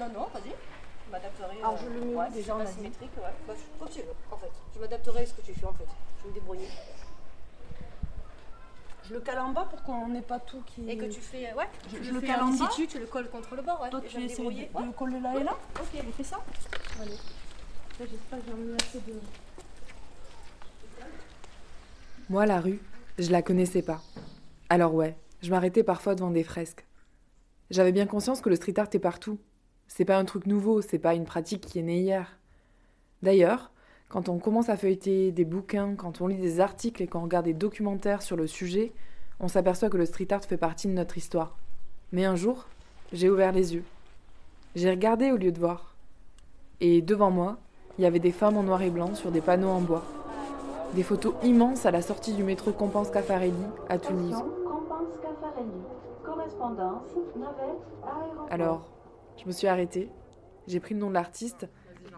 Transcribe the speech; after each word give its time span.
Non, 0.00 0.08
non, 0.08 0.26
vas-y. 0.32 0.52
Je 1.06 1.10
m'adapterai. 1.12 1.58
Alors, 1.58 1.76
je 1.76 1.86
le 1.88 2.00
mets 2.06 2.14
ouais, 2.14 2.30
déjà 2.30 2.54
en 2.54 2.58
pas 2.58 2.64
Asie. 2.64 2.74
symétrique, 2.74 3.10
ouais. 3.18 3.22
Bah, 3.46 3.54
je- 3.56 3.78
comme 3.78 3.88
tu 3.88 3.98
veux, 4.00 4.14
en 4.32 4.36
fait. 4.38 4.50
Je 4.74 4.80
m'adapterai 4.80 5.22
à 5.22 5.26
ce 5.26 5.34
que 5.34 5.42
tu 5.42 5.52
fais, 5.54 5.66
en 5.66 5.72
fait. 5.74 5.84
Je 6.18 6.22
vais 6.24 6.28
me 6.30 6.34
débrouiller. 6.34 6.68
Je 9.04 9.14
le 9.14 9.20
cale 9.20 9.40
en 9.40 9.50
bas 9.50 9.66
pour 9.68 9.82
qu'on 9.82 10.08
n'ait 10.08 10.22
pas 10.22 10.38
tout 10.38 10.62
qui. 10.66 10.88
Et 10.88 10.96
que 10.96 11.04
tu 11.06 11.20
fais. 11.20 11.52
Ouais, 11.54 11.68
Je- 11.92 12.02
je 12.02 12.12
le 12.12 12.20
cale 12.20 12.42
en 12.42 12.50
bas 12.52 12.68
tu 12.74 12.98
le 12.98 13.06
colles 13.06 13.28
contre 13.28 13.56
le 13.56 13.62
bord, 13.62 13.80
ouais. 13.82 13.90
Toi, 13.90 14.00
et 14.04 14.08
je 14.08 14.08
tu 14.08 14.16
vais 14.18 14.22
me 14.22 14.30
essaies 14.30 14.42
de, 14.42 14.48
Ouais. 14.48 14.68
le 14.86 14.92
coller 14.92 15.20
là 15.20 15.34
et 15.38 15.42
là 15.44 15.56
Ok. 15.80 16.02
On 16.08 16.12
fait 16.12 16.22
ça 16.24 16.38
Allez. 17.02 17.16
J'espère 17.98 18.38
que 18.38 18.44
j'ai 18.46 18.54
mis 18.54 18.74
assez 18.80 19.00
de. 19.00 19.20
Moi, 22.28 22.46
la 22.46 22.60
rue, 22.60 22.80
je 23.18 23.30
la 23.30 23.42
connaissais 23.42 23.82
pas. 23.82 24.00
Alors 24.68 24.94
ouais, 24.94 25.16
je 25.42 25.50
m'arrêtais 25.50 25.82
parfois 25.82 26.14
devant 26.14 26.30
des 26.30 26.44
fresques. 26.44 26.86
J'avais 27.70 27.92
bien 27.92 28.06
conscience 28.06 28.40
que 28.40 28.48
le 28.48 28.56
street 28.56 28.78
art 28.78 28.88
est 28.92 28.98
partout. 29.00 29.38
C'est 29.92 30.04
pas 30.04 30.18
un 30.18 30.24
truc 30.24 30.46
nouveau, 30.46 30.82
c'est 30.82 31.00
pas 31.00 31.14
une 31.14 31.24
pratique 31.24 31.62
qui 31.62 31.80
est 31.80 31.82
née 31.82 31.98
hier. 31.98 32.38
D'ailleurs, 33.24 33.72
quand 34.08 34.28
on 34.28 34.38
commence 34.38 34.68
à 34.68 34.76
feuilleter 34.76 35.32
des 35.32 35.44
bouquins, 35.44 35.96
quand 35.96 36.20
on 36.20 36.28
lit 36.28 36.36
des 36.36 36.60
articles 36.60 37.02
et 37.02 37.08
qu'on 37.08 37.22
regarde 37.22 37.46
des 37.46 37.54
documentaires 37.54 38.22
sur 38.22 38.36
le 38.36 38.46
sujet, 38.46 38.92
on 39.40 39.48
s'aperçoit 39.48 39.90
que 39.90 39.96
le 39.96 40.06
street 40.06 40.32
art 40.32 40.44
fait 40.44 40.56
partie 40.56 40.86
de 40.86 40.92
notre 40.92 41.18
histoire. 41.18 41.58
Mais 42.12 42.24
un 42.24 42.36
jour, 42.36 42.66
j'ai 43.12 43.28
ouvert 43.28 43.50
les 43.50 43.74
yeux. 43.74 43.82
J'ai 44.76 44.90
regardé 44.90 45.32
au 45.32 45.36
lieu 45.36 45.50
de 45.50 45.58
voir. 45.58 45.96
Et 46.80 47.02
devant 47.02 47.32
moi, 47.32 47.58
il 47.98 48.04
y 48.04 48.06
avait 48.06 48.20
des 48.20 48.30
femmes 48.30 48.58
en 48.58 48.62
noir 48.62 48.82
et 48.82 48.90
blanc 48.90 49.16
sur 49.16 49.32
des 49.32 49.40
panneaux 49.40 49.70
en 49.70 49.80
bois. 49.80 50.04
Des 50.94 51.02
photos 51.02 51.34
immenses 51.42 51.84
à 51.84 51.90
la 51.90 52.00
sortie 52.00 52.32
du 52.32 52.44
métro 52.44 52.70
Compense 52.70 53.10
Caffarelli 53.10 53.66
à 53.88 53.98
Toulouse. 53.98 54.36
Alors, 58.50 58.99
je 59.40 59.46
me 59.46 59.52
suis 59.52 59.66
arrêtée, 59.66 60.10
j'ai 60.66 60.80
pris 60.80 60.94
le 60.94 61.00
nom 61.00 61.08
de 61.08 61.14
l'artiste 61.14 61.66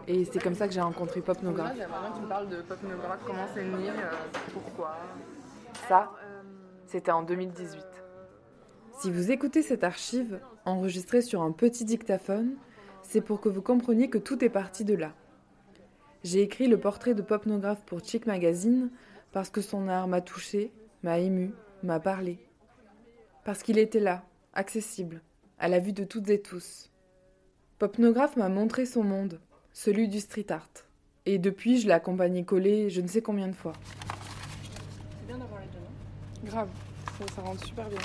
et 0.07 0.25
c'est 0.25 0.41
comme 0.41 0.55
ça 0.55 0.67
que 0.67 0.73
j'ai 0.73 0.81
rencontré 0.81 1.21
Pop 1.21 1.41
Nograph. 1.41 1.73
J'aimerais 1.77 1.99
bien 2.01 2.09
que 2.11 2.15
tu 2.17 2.21
me 2.21 2.27
parles 2.27 2.49
de 2.49 2.61
Pop 2.61 2.83
Nograph, 2.83 3.19
comment 3.25 3.47
c'est 3.53 3.63
né, 3.63 3.89
euh, 3.89 4.11
pourquoi? 4.51 4.97
Ça, 5.87 6.11
c'était 6.85 7.11
en 7.11 7.23
2018. 7.23 7.81
Si 8.99 9.11
vous 9.11 9.31
écoutez 9.31 9.61
cette 9.61 9.83
archive, 9.83 10.39
enregistrée 10.65 11.21
sur 11.21 11.41
un 11.41 11.51
petit 11.51 11.85
dictaphone, 11.85 12.55
c'est 13.01 13.21
pour 13.21 13.39
que 13.39 13.49
vous 13.49 13.61
compreniez 13.61 14.09
que 14.09 14.17
tout 14.17 14.43
est 14.43 14.49
parti 14.49 14.83
de 14.83 14.93
là. 14.93 15.13
J'ai 16.23 16.41
écrit 16.41 16.67
le 16.67 16.79
portrait 16.79 17.13
de 17.13 17.21
Popnographe 17.21 17.83
pour 17.85 18.03
Chic 18.03 18.25
Magazine 18.25 18.89
parce 19.31 19.49
que 19.49 19.61
son 19.61 19.87
art 19.87 20.07
m'a 20.07 20.21
touché, 20.21 20.71
m'a 21.03 21.19
ému, 21.19 21.53
m'a 21.83 21.99
parlé. 21.99 22.39
Parce 23.43 23.63
qu'il 23.63 23.77
était 23.77 23.99
là, 23.99 24.23
accessible, 24.53 25.21
à 25.59 25.67
la 25.67 25.79
vue 25.79 25.93
de 25.93 26.03
toutes 26.03 26.29
et 26.29 26.41
tous. 26.41 26.92
Popnographe 27.79 28.37
m'a 28.37 28.49
montré 28.49 28.85
son 28.85 29.03
monde, 29.03 29.39
celui 29.73 30.07
du 30.07 30.19
street 30.19 30.51
art. 30.51 30.69
Et 31.25 31.37
depuis, 31.39 31.79
je 31.79 31.87
l'ai 31.87 31.93
accompagné 31.93 32.43
collé 32.43 32.89
je 32.89 33.01
ne 33.01 33.07
sais 33.07 33.21
combien 33.21 33.47
de 33.47 33.53
fois. 33.53 33.73
C'est 35.19 35.27
bien 35.27 35.37
d'avoir 35.37 35.59
les 35.61 35.67
deux, 35.67 35.79
non? 35.79 36.49
Grave, 36.49 36.69
ça, 37.17 37.25
ça 37.35 37.41
rentre 37.41 37.65
super 37.65 37.89
bien. 37.89 37.99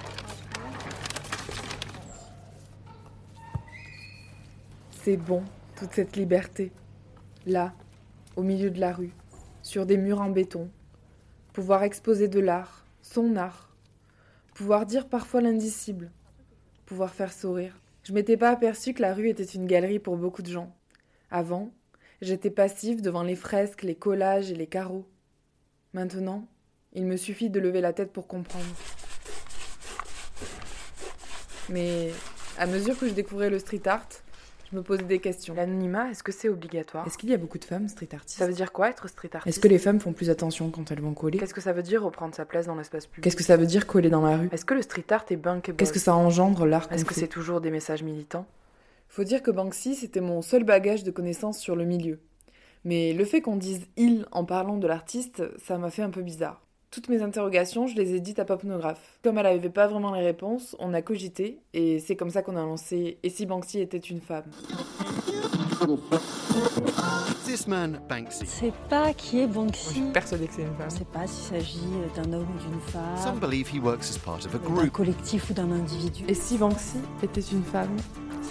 C'est 5.02 5.16
bon, 5.16 5.42
toute 5.76 5.92
cette 5.92 6.16
liberté. 6.16 6.72
Là, 7.46 7.72
au 8.36 8.42
milieu 8.42 8.70
de 8.70 8.80
la 8.80 8.92
rue, 8.92 9.12
sur 9.62 9.86
des 9.86 9.96
murs 9.96 10.20
en 10.20 10.30
béton. 10.30 10.70
Pouvoir 11.52 11.82
exposer 11.82 12.28
de 12.28 12.40
l'art, 12.40 12.84
son 13.02 13.36
art. 13.36 13.74
Pouvoir 14.54 14.86
dire 14.86 15.08
parfois 15.08 15.40
l'indicible. 15.40 16.10
Pouvoir 16.86 17.10
faire 17.10 17.32
sourire. 17.32 17.74
Je 18.08 18.14
m'étais 18.14 18.38
pas 18.38 18.48
aperçu 18.48 18.94
que 18.94 19.02
la 19.02 19.12
rue 19.12 19.28
était 19.28 19.44
une 19.44 19.66
galerie 19.66 19.98
pour 19.98 20.16
beaucoup 20.16 20.40
de 20.40 20.50
gens. 20.50 20.74
Avant, 21.30 21.74
j'étais 22.22 22.48
passive 22.48 23.02
devant 23.02 23.22
les 23.22 23.36
fresques, 23.36 23.82
les 23.82 23.96
collages 23.96 24.50
et 24.50 24.54
les 24.54 24.66
carreaux. 24.66 25.06
Maintenant, 25.92 26.48
il 26.94 27.04
me 27.04 27.18
suffit 27.18 27.50
de 27.50 27.60
lever 27.60 27.82
la 27.82 27.92
tête 27.92 28.10
pour 28.10 28.26
comprendre. 28.26 28.64
Mais 31.68 32.10
à 32.56 32.64
mesure 32.64 32.98
que 32.98 33.06
je 33.06 33.12
découvrais 33.12 33.50
le 33.50 33.58
street 33.58 33.82
art, 33.84 34.08
je 34.70 34.76
me 34.76 34.82
posais 34.82 35.02
des 35.02 35.18
questions. 35.18 35.54
L'anonymat, 35.54 36.10
est-ce 36.10 36.22
que 36.22 36.32
c'est 36.32 36.48
obligatoire? 36.48 37.06
Est-ce 37.06 37.16
qu'il 37.16 37.30
y 37.30 37.34
a 37.34 37.38
beaucoup 37.38 37.58
de 37.58 37.64
femmes 37.64 37.88
street 37.88 38.08
artistes? 38.12 38.38
Ça 38.38 38.46
veut 38.46 38.52
dire 38.52 38.72
quoi 38.72 38.90
être 38.90 39.08
street 39.08 39.30
artiste? 39.32 39.48
Est-ce 39.48 39.60
que 39.60 39.68
les 39.68 39.78
femmes 39.78 40.00
font 40.00 40.12
plus 40.12 40.30
attention 40.30 40.70
quand 40.70 40.90
elles 40.90 41.00
vont 41.00 41.14
coller? 41.14 41.38
Qu'est-ce 41.38 41.54
que 41.54 41.60
ça 41.60 41.72
veut 41.72 41.82
dire 41.82 42.02
reprendre 42.02 42.34
sa 42.34 42.44
place 42.44 42.66
dans 42.66 42.74
l'espace 42.74 43.06
public? 43.06 43.24
Qu'est-ce 43.24 43.36
que 43.36 43.44
ça 43.44 43.56
veut 43.56 43.66
dire 43.66 43.86
coller 43.86 44.10
dans 44.10 44.22
la 44.22 44.36
rue? 44.36 44.48
Est-ce 44.52 44.64
que 44.64 44.74
le 44.74 44.82
street 44.82 45.06
art 45.10 45.24
est 45.30 45.36
bankable 45.36 45.76
Qu'est-ce 45.76 45.92
que 45.92 45.98
ça 45.98 46.14
engendre 46.14 46.66
l'art 46.66 46.88
Est-ce 46.92 47.04
que 47.04 47.14
c'est 47.14 47.28
toujours 47.28 47.60
des 47.60 47.70
messages 47.70 48.02
militants? 48.02 48.46
Faut 49.08 49.24
dire 49.24 49.42
que 49.42 49.50
Banksy, 49.50 49.94
c'était 49.94 50.20
mon 50.20 50.42
seul 50.42 50.64
bagage 50.64 51.02
de 51.02 51.10
connaissances 51.10 51.58
sur 51.58 51.74
le 51.74 51.86
milieu. 51.86 52.20
Mais 52.84 53.14
le 53.14 53.24
fait 53.24 53.40
qu'on 53.40 53.56
dise 53.56 53.86
il 53.96 54.26
en 54.32 54.44
parlant 54.44 54.76
de 54.76 54.86
l'artiste, 54.86 55.42
ça 55.58 55.78
m'a 55.78 55.90
fait 55.90 56.02
un 56.02 56.10
peu 56.10 56.22
bizarre. 56.22 56.62
Toutes 56.90 57.10
mes 57.10 57.20
interrogations, 57.22 57.86
je 57.86 57.94
les 57.96 58.14
ai 58.14 58.20
dites 58.20 58.38
à 58.38 58.46
Popnographe. 58.46 59.18
Comme 59.22 59.36
elle 59.36 59.44
n'avait 59.44 59.68
pas 59.68 59.86
vraiment 59.86 60.12
les 60.14 60.22
réponses, 60.24 60.74
on 60.78 60.94
a 60.94 61.02
cogité, 61.02 61.58
et 61.74 61.98
c'est 61.98 62.16
comme 62.16 62.30
ça 62.30 62.40
qu'on 62.42 62.56
a 62.56 62.62
lancé 62.62 63.18
Et 63.22 63.28
si 63.28 63.44
Banksy 63.44 63.80
était 63.80 63.98
une 63.98 64.20
femme? 64.22 64.44
This 67.44 67.66
man, 67.66 68.00
Banksy. 68.08 68.46
C'est 68.46 68.72
pas 68.88 69.12
qui 69.12 69.40
est 69.40 69.46
Banksy. 69.46 70.00
Persuadée 70.14 70.46
que 70.46 70.54
c'est 70.54 70.62
une 70.62 70.68
On 70.70 70.76
femme. 70.78 70.86
ne 70.86 70.90
sait 70.98 71.04
pas 71.12 71.26
s'il 71.26 71.44
s'agit 71.58 71.78
d'un 72.16 72.32
homme 72.32 72.46
ou 72.56 72.58
d'une 72.70 72.80
Some 72.90 72.92
femme, 73.18 73.38
believe 73.38 73.68
he 73.70 73.78
works 73.80 74.10
as 74.10 74.18
part 74.18 74.36
of 74.46 74.54
a 74.54 74.58
d'un 74.58 74.64
group. 74.64 74.90
collectif 74.90 75.50
ou 75.50 75.52
d'un 75.52 75.70
individu. 75.70 76.24
Et 76.26 76.34
si 76.34 76.56
Banksy 76.56 76.96
était 77.22 77.40
une 77.42 77.62
femme, 77.64 77.94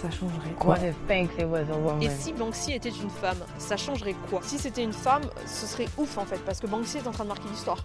ça 0.00 0.10
changerait 0.10 0.52
quoi 0.58 0.74
What 0.74 0.86
if 0.86 0.96
Banksy 1.08 1.44
was 1.44 1.70
a 1.70 1.76
woman? 1.76 2.02
Et 2.02 2.10
si 2.10 2.32
Banksy 2.32 2.72
était 2.72 2.88
une 2.88 3.10
femme, 3.10 3.38
ça 3.58 3.76
changerait 3.76 4.14
quoi? 4.30 4.40
Si 4.42 4.58
c'était 4.58 4.84
une 4.84 4.92
femme, 4.92 5.22
ce 5.46 5.66
serait 5.66 5.88
ouf 5.98 6.18
en 6.18 6.24
fait, 6.24 6.38
parce 6.44 6.60
que 6.60 6.66
Banksy 6.66 6.98
est 6.98 7.06
en 7.06 7.10
train 7.10 7.24
de 7.24 7.28
marquer 7.28 7.48
l'histoire. 7.48 7.84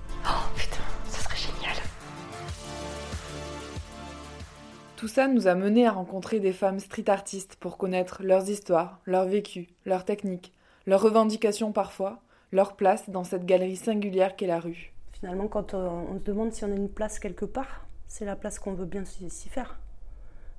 Tout 4.96 5.08
ça 5.10 5.28
nous 5.28 5.48
a 5.48 5.56
mené 5.56 5.86
à 5.86 5.92
rencontrer 5.92 6.40
des 6.40 6.54
femmes 6.54 6.80
street 6.80 7.10
artistes 7.10 7.58
pour 7.60 7.78
connaître 7.78 8.24
leurs 8.24 8.50
histoires, 8.50 9.00
leurs 9.06 9.26
vécus, 9.26 9.68
leurs 9.86 10.06
techniques, 10.06 10.54
leurs 10.86 11.02
revendications 11.02 11.74
parfois, 11.74 12.22
leur 12.54 12.78
place 12.78 13.10
dans 13.10 13.26
cette 13.26 13.46
galerie 13.46 13.76
singulière 13.76 14.38
qu'est 14.38 14.48
la 14.48 14.60
rue. 14.60 14.94
Finalement, 15.12 15.48
quand 15.48 15.74
euh, 15.74 15.90
on 15.90 16.20
se 16.20 16.24
demande 16.24 16.54
si 16.54 16.64
on 16.64 16.72
a 16.72 16.76
une 16.76 16.90
place 16.90 17.20
quelque 17.20 17.46
part, 17.46 17.86
c'est 18.08 18.24
la 18.24 18.36
place 18.36 18.60
qu'on 18.60 18.74
veut 18.74 18.86
bien 18.86 19.04
s'y 19.04 19.50
faire. 19.50 19.78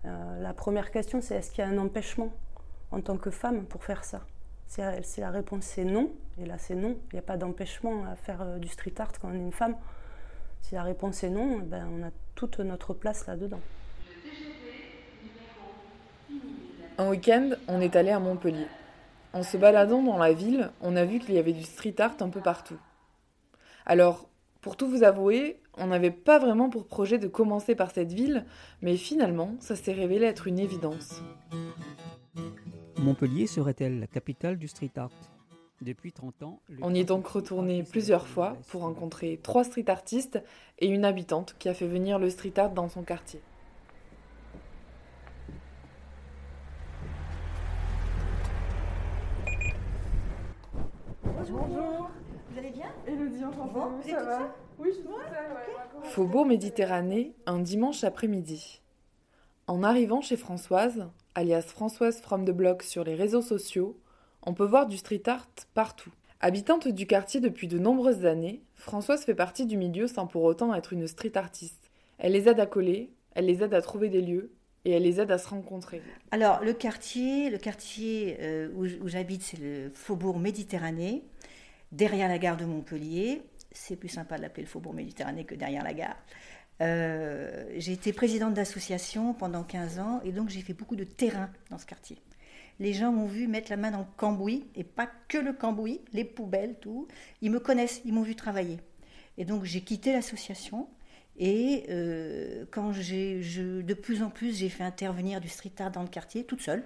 Euh, 0.07 0.41
la 0.41 0.53
première 0.53 0.91
question, 0.91 1.21
c'est 1.21 1.37
est-ce 1.37 1.51
qu'il 1.51 1.65
y 1.65 1.67
a 1.67 1.71
un 1.71 1.79
empêchement 1.79 2.33
en 2.91 3.01
tant 3.01 3.17
que 3.17 3.31
femme 3.31 3.65
pour 3.67 3.85
faire 3.85 4.05
ça 4.05 4.21
si 4.67 5.21
la, 5.21 5.31
réponse 5.31 5.63
c'est 5.65 5.85
non, 5.85 6.11
et 6.41 6.47
là 6.47 6.59
c'est 6.59 6.75
non, 6.75 6.97
il 7.13 7.15
n'y 7.15 7.19
a 7.19 7.23
pas 7.23 7.37
d'empêchement 7.37 8.07
à 8.11 8.17
faire 8.17 8.43
euh, 8.43 8.59
du 8.59 8.67
street 8.67 8.95
art 8.99 9.13
quand 9.21 9.29
on 9.29 9.35
est 9.35 9.39
une 9.39 9.53
femme. 9.53 9.77
Si 10.63 10.75
la 10.75 10.83
réponse 10.83 11.23
est 11.23 11.31
non, 11.31 11.61
eh 11.61 11.65
ben, 11.65 11.87
on 11.93 12.03
a 12.03 12.11
toute 12.35 12.59
notre 12.59 12.95
place 12.95 13.27
là-dedans. 13.27 13.61
Un 16.97 17.09
week-end, 17.09 17.51
on 17.69 17.81
est 17.81 17.95
allé 17.95 18.11
à 18.11 18.19
Montpellier. 18.19 18.67
En 19.33 19.43
se 19.43 19.57
baladant 19.57 20.03
dans 20.03 20.19
la 20.19 20.33
ville, 20.33 20.71
on 20.81 20.97
a 20.97 21.05
vu 21.05 21.19
qu'il 21.19 21.35
y 21.35 21.39
avait 21.39 21.53
du 21.53 21.63
street 21.63 22.01
art 22.01 22.17
un 22.21 22.29
peu 22.29 22.41
partout. 22.41 22.79
Alors, 23.85 24.29
pour 24.65 24.79
tout 24.79 24.89
vous 24.89 25.03
avouer, 25.03 25.61
on 25.77 25.89
n'avait 25.89 26.11
pas 26.11 26.39
vraiment 26.39 26.71
pour 26.71 26.87
projet 26.87 27.19
de 27.19 27.29
commencer 27.29 27.75
par 27.75 27.91
cette 27.91 28.15
ville, 28.15 28.47
mais 28.81 28.97
finalement, 28.97 29.57
ça 29.61 29.77
s'est 29.77 29.93
révélé 29.93 30.25
être 30.25 30.47
une 30.47 30.59
évidence. 30.59 31.23
Montpellier 32.97 33.47
serait-elle 33.47 34.01
la 34.01 34.07
capitale 34.07 34.57
du 34.57 34.67
street 34.67 34.93
art? 34.97 35.11
Depuis 35.83 36.13
30 36.13 36.43
ans, 36.45 36.61
On 36.81 36.95
y 36.95 37.01
est 37.01 37.05
donc 37.05 37.27
retourné 37.27 37.83
plusieurs 37.83 38.27
fois 38.27 38.57
pour 38.69 38.81
rencontrer 38.81 39.39
trois 39.43 39.65
street 39.65 39.91
artistes 39.91 40.43
et 40.79 40.87
une 40.87 41.05
habitante 41.05 41.57
qui 41.59 41.69
a 41.69 41.75
fait 41.75 41.87
venir 41.87 42.19
le 42.19 42.31
street 42.31 42.59
art 42.59 42.71
dans 42.71 42.89
son 42.89 43.03
quartier. 43.03 43.43
Bonjour. 51.51 52.11
Bien 52.75 52.93
Elodie, 53.07 53.43
Bon, 53.73 53.87
vous 53.87 54.09
êtes 54.09 54.17
toute 54.17 54.25
seule 54.25 54.51
Oui, 54.79 54.89
je 54.91 54.95
suis 54.95 55.03
toute 55.05 56.05
Faubourg 56.11 56.45
Méditerranée, 56.45 57.35
un 57.47 57.61
dimanche 57.61 58.05
après-midi. 58.05 58.83
En 59.67 59.83
arrivant 59.83 60.21
chez 60.21 60.37
Françoise, 60.37 61.09
alias 61.35 61.63
Françoise 61.63 62.21
from 62.21 62.45
the 62.45 62.51
Block 62.51 62.83
sur 62.83 63.05
les 63.05 63.15
réseaux 63.15 63.43
sociaux, 63.43 63.99
on 64.43 64.55
peut 64.55 64.67
voir 64.67 64.87
du 64.87 64.97
street 64.97 65.23
art 65.27 65.49
partout. 65.73 66.11
Habitante 66.41 66.89
du 66.89 67.07
quartier 67.07 67.41
depuis 67.41 67.69
de 67.69 67.79
nombreuses 67.79 68.27
années, 68.27 68.63
Françoise 68.75 69.25
fait 69.25 69.35
partie 69.35 69.67
du 69.67 69.77
milieu 69.77 70.07
sans 70.07 70.27
pour 70.27 70.43
autant 70.43 70.75
être 70.75 70.93
une 70.93 71.07
street 71.07 71.37
artiste. 71.37 71.91
Elle 72.19 72.33
les 72.33 72.49
aide 72.49 72.61
à 72.61 72.67
coller, 72.67 73.13
elle 73.35 73.47
les 73.47 73.63
aide 73.63 73.73
à 73.73 73.81
trouver 73.81 74.09
des 74.09 74.21
lieux 74.21 74.53
et 74.85 74.91
elle 74.91 75.05
les 75.05 75.21
aide 75.21 75.31
à 75.31 75.39
se 75.39 75.49
rencontrer. 75.49 76.03
Alors, 76.31 76.63
le 76.63 76.75
quartier, 76.75 77.49
le 77.49 77.57
quartier 77.57 78.37
euh, 78.41 78.69
où 78.75 79.09
j'habite, 79.09 79.43
c'est 79.43 79.59
le 79.59 79.91
Faubourg 79.95 80.39
Méditerranée, 80.39 81.25
derrière 81.95 82.29
la 82.29 82.39
gare 82.39 82.57
de 82.57 82.65
Montpellier. 82.65 83.43
C'est 83.73 83.97
plus 83.97 84.09
sympa 84.09 84.37
de 84.37 84.43
l'appeler 84.43 84.65
le 84.65 84.69
Faubourg 84.69 84.95
Méditerranée 84.95 85.45
que 85.45 85.55
derrière 85.55 85.83
la 85.83 85.95
gare. 85.95 86.17
Euh, 86.81 87.67
j'ai 87.77 87.93
été 87.93 88.13
présidente 88.13 88.55
d'association 88.55 89.33
pendant 89.33 89.63
15 89.63 89.99
ans 90.01 90.21
et 90.25 90.33
donc 90.33 90.49
j'ai 90.49 90.61
fait 90.61 90.75
beaucoup 90.75 90.97
de 90.97 91.05
terrain 91.05 91.51
dans 91.71 91.79
ce 91.79 91.87
quartier. 91.87 92.19
Les 92.81 92.93
gens 92.93 93.13
m'ont 93.13 93.27
vu 93.27 93.47
mettre 93.47 93.71
la 93.71 93.77
main 93.77 93.93
dans 93.93 94.01
le 94.01 94.07
cambouis, 94.17 94.67
et 94.75 94.83
pas 94.83 95.09
que 95.29 95.39
le 95.39 95.53
cambouis, 95.53 96.01
les 96.13 96.25
poubelles, 96.25 96.77
tout. 96.81 97.07
Ils 97.41 97.53
me 97.53 97.61
connaissent, 97.61 98.01
ils 98.05 98.13
m'ont 98.13 98.23
vu 98.23 98.35
travailler. 98.35 98.81
Et 99.39 99.45
donc 99.45 99.65
j'ai 99.65 99.83
quitté 99.83 100.13
l'association. 100.13 100.89
Et 101.37 101.87
euh, 101.91 102.65
quand 102.71 102.93
j'ai, 102.93 103.41
de 103.41 103.95
plus 103.95 104.23
en 104.23 104.31
plus, 104.31 104.59
j'ai 104.59 104.69
fait 104.69 104.85
intervenir 104.85 105.41
du 105.41 105.49
street 105.49 105.73
art 105.79 105.91
dans 105.91 106.03
le 106.03 106.09
quartier, 106.09 106.45
toute 106.45 106.61
seule. 106.61 106.85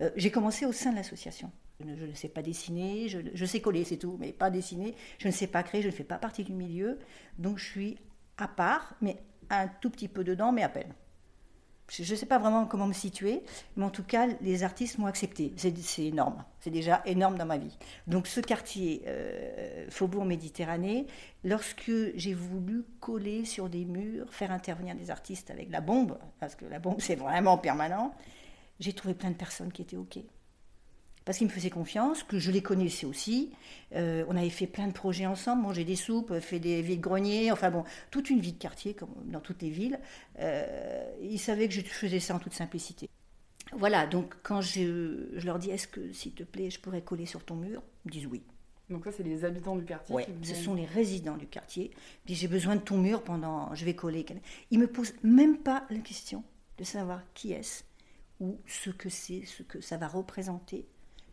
Euh, 0.00 0.10
j'ai 0.16 0.30
commencé 0.30 0.64
au 0.64 0.72
sein 0.72 0.90
de 0.90 0.96
l'association. 0.96 1.50
Je 1.80 2.04
ne, 2.06 2.14
sais 2.14 2.28
pas 2.28 2.42
dessiner, 2.42 3.08
je, 3.08 3.44
sais 3.44 3.60
coller, 3.60 3.84
c'est 3.84 3.96
tout, 3.96 4.16
mais 4.20 4.32
pas 4.32 4.50
dessiner. 4.50 4.94
Je 5.18 5.28
ne 5.28 5.32
sais 5.32 5.46
pas 5.46 5.62
créer, 5.62 5.82
je 5.82 5.86
ne 5.86 5.92
fais 5.92 6.04
pas 6.04 6.18
partie 6.18 6.44
du 6.44 6.52
milieu. 6.52 6.98
Donc 7.38 7.58
je 7.58 7.64
suis 7.64 7.98
à 8.36 8.48
part, 8.48 8.94
mais 9.00 9.16
un 9.48 9.68
tout 9.68 9.90
petit 9.90 10.08
peu 10.08 10.24
dedans, 10.24 10.52
mais 10.52 10.62
à 10.62 10.68
peine. 10.68 10.92
Je 11.90 12.08
ne 12.08 12.16
sais 12.16 12.26
pas 12.26 12.38
vraiment 12.38 12.66
comment 12.66 12.86
me 12.86 12.92
situer, 12.92 13.42
mais 13.76 13.84
en 13.84 13.90
tout 13.90 14.04
cas, 14.04 14.28
les 14.42 14.62
artistes 14.62 14.98
m'ont 14.98 15.06
accepté. 15.06 15.52
C'est 15.56 15.76
c'est 15.78 16.04
énorme. 16.04 16.44
C'est 16.60 16.70
déjà 16.70 17.02
énorme 17.04 17.36
dans 17.36 17.46
ma 17.46 17.58
vie. 17.58 17.76
Donc, 18.06 18.28
ce 18.28 18.40
quartier, 18.40 19.02
euh, 19.08 19.86
Faubourg 19.90 20.24
Méditerranée, 20.24 21.08
lorsque 21.42 21.90
j'ai 22.14 22.32
voulu 22.32 22.84
coller 23.00 23.44
sur 23.44 23.68
des 23.68 23.84
murs, 23.84 24.32
faire 24.32 24.52
intervenir 24.52 24.94
des 24.94 25.10
artistes 25.10 25.50
avec 25.50 25.68
la 25.70 25.80
bombe, 25.80 26.16
parce 26.38 26.54
que 26.54 26.64
la 26.64 26.78
bombe, 26.78 26.96
c'est 27.00 27.16
vraiment 27.16 27.58
permanent, 27.58 28.14
j'ai 28.78 28.92
trouvé 28.92 29.14
plein 29.14 29.30
de 29.30 29.36
personnes 29.36 29.72
qui 29.72 29.82
étaient 29.82 29.96
OK. 29.96 30.20
Parce 31.24 31.38
qu'ils 31.38 31.46
me 31.46 31.52
faisaient 31.52 31.70
confiance, 31.70 32.22
que 32.22 32.38
je 32.38 32.50
les 32.50 32.62
connaissais 32.62 33.06
aussi. 33.06 33.50
Euh, 33.94 34.24
on 34.28 34.36
avait 34.36 34.48
fait 34.50 34.66
plein 34.66 34.86
de 34.88 34.92
projets 34.92 35.26
ensemble, 35.26 35.62
mangé 35.62 35.84
des 35.84 35.94
soupes, 35.96 36.38
fait 36.40 36.58
des 36.58 36.80
vides-greniers, 36.82 37.52
enfin 37.52 37.70
bon, 37.70 37.84
toute 38.10 38.30
une 38.30 38.40
vie 38.40 38.52
de 38.52 38.58
quartier, 38.58 38.94
comme 38.94 39.10
dans 39.26 39.40
toutes 39.40 39.60
les 39.62 39.70
villes. 39.70 40.00
Euh, 40.38 41.04
ils 41.22 41.38
savaient 41.38 41.68
que 41.68 41.74
je 41.74 41.82
faisais 41.82 42.20
ça 42.20 42.34
en 42.34 42.38
toute 42.38 42.54
simplicité. 42.54 43.08
Voilà, 43.72 44.06
donc 44.06 44.34
quand 44.42 44.60
je, 44.62 45.28
je 45.36 45.46
leur 45.46 45.58
dis, 45.58 45.70
est-ce 45.70 45.86
que, 45.86 46.12
s'il 46.12 46.32
te 46.32 46.42
plaît, 46.42 46.70
je 46.70 46.80
pourrais 46.80 47.02
coller 47.02 47.26
sur 47.26 47.44
ton 47.44 47.54
mur 47.54 47.82
Ils 48.04 48.08
me 48.08 48.12
disent 48.12 48.26
oui. 48.26 48.42
Donc 48.88 49.04
ça, 49.04 49.12
c'est 49.12 49.22
les 49.22 49.44
habitants 49.44 49.76
du 49.76 49.84
quartier 49.84 50.16
vous 50.28 50.44
ce 50.44 50.52
ont- 50.52 50.62
sont 50.64 50.74
les 50.74 50.86
résidents 50.86 51.36
du 51.36 51.46
quartier. 51.46 51.92
Puis 52.24 52.34
j'ai 52.34 52.48
besoin 52.48 52.74
de 52.74 52.80
ton 52.80 52.98
mur 52.98 53.22
pendant, 53.22 53.72
je 53.74 53.84
vais 53.84 53.94
coller. 53.94 54.26
Ils 54.72 54.80
me 54.80 54.88
posent 54.88 55.14
même 55.22 55.58
pas 55.58 55.84
la 55.90 55.98
question 56.00 56.42
de 56.78 56.82
savoir 56.82 57.20
qui 57.34 57.52
est-ce 57.52 57.84
ou 58.40 58.58
ce 58.66 58.90
que 58.90 59.08
c'est, 59.08 59.44
ce 59.46 59.62
que 59.62 59.80
ça 59.80 59.96
va 59.98 60.08
représenter. 60.08 60.86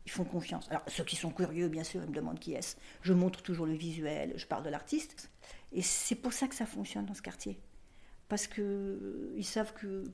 Ils 0.07 0.09
font 0.09 0.23
confiance. 0.23 0.67
Alors 0.69 0.83
ceux 0.87 1.03
qui 1.03 1.17
sont 1.17 1.31
curieux, 1.31 1.67
bien 1.67 1.83
sûr, 1.83 2.01
ils 2.01 2.09
me 2.09 2.15
demandent 2.15 2.39
qui 2.39 2.53
est-ce. 2.53 2.77
Je 3.01 3.11
montre 3.11 3.41
toujours 3.41 3.65
le 3.65 3.73
visuel, 3.73 4.31
je 4.37 4.45
parle 4.45 4.63
de 4.63 4.69
l'artiste. 4.69 5.29
Et 5.73 5.81
c'est 5.81 6.15
pour 6.15 6.31
ça 6.31 6.47
que 6.47 6.55
ça 6.55 6.65
fonctionne 6.65 7.05
dans 7.05 7.13
ce 7.13 7.21
quartier. 7.21 7.59
Parce 8.29 8.47
que 8.47 8.61
euh, 8.61 9.33
ils 9.35 9.43
savent 9.45 9.73
que, 9.73 10.05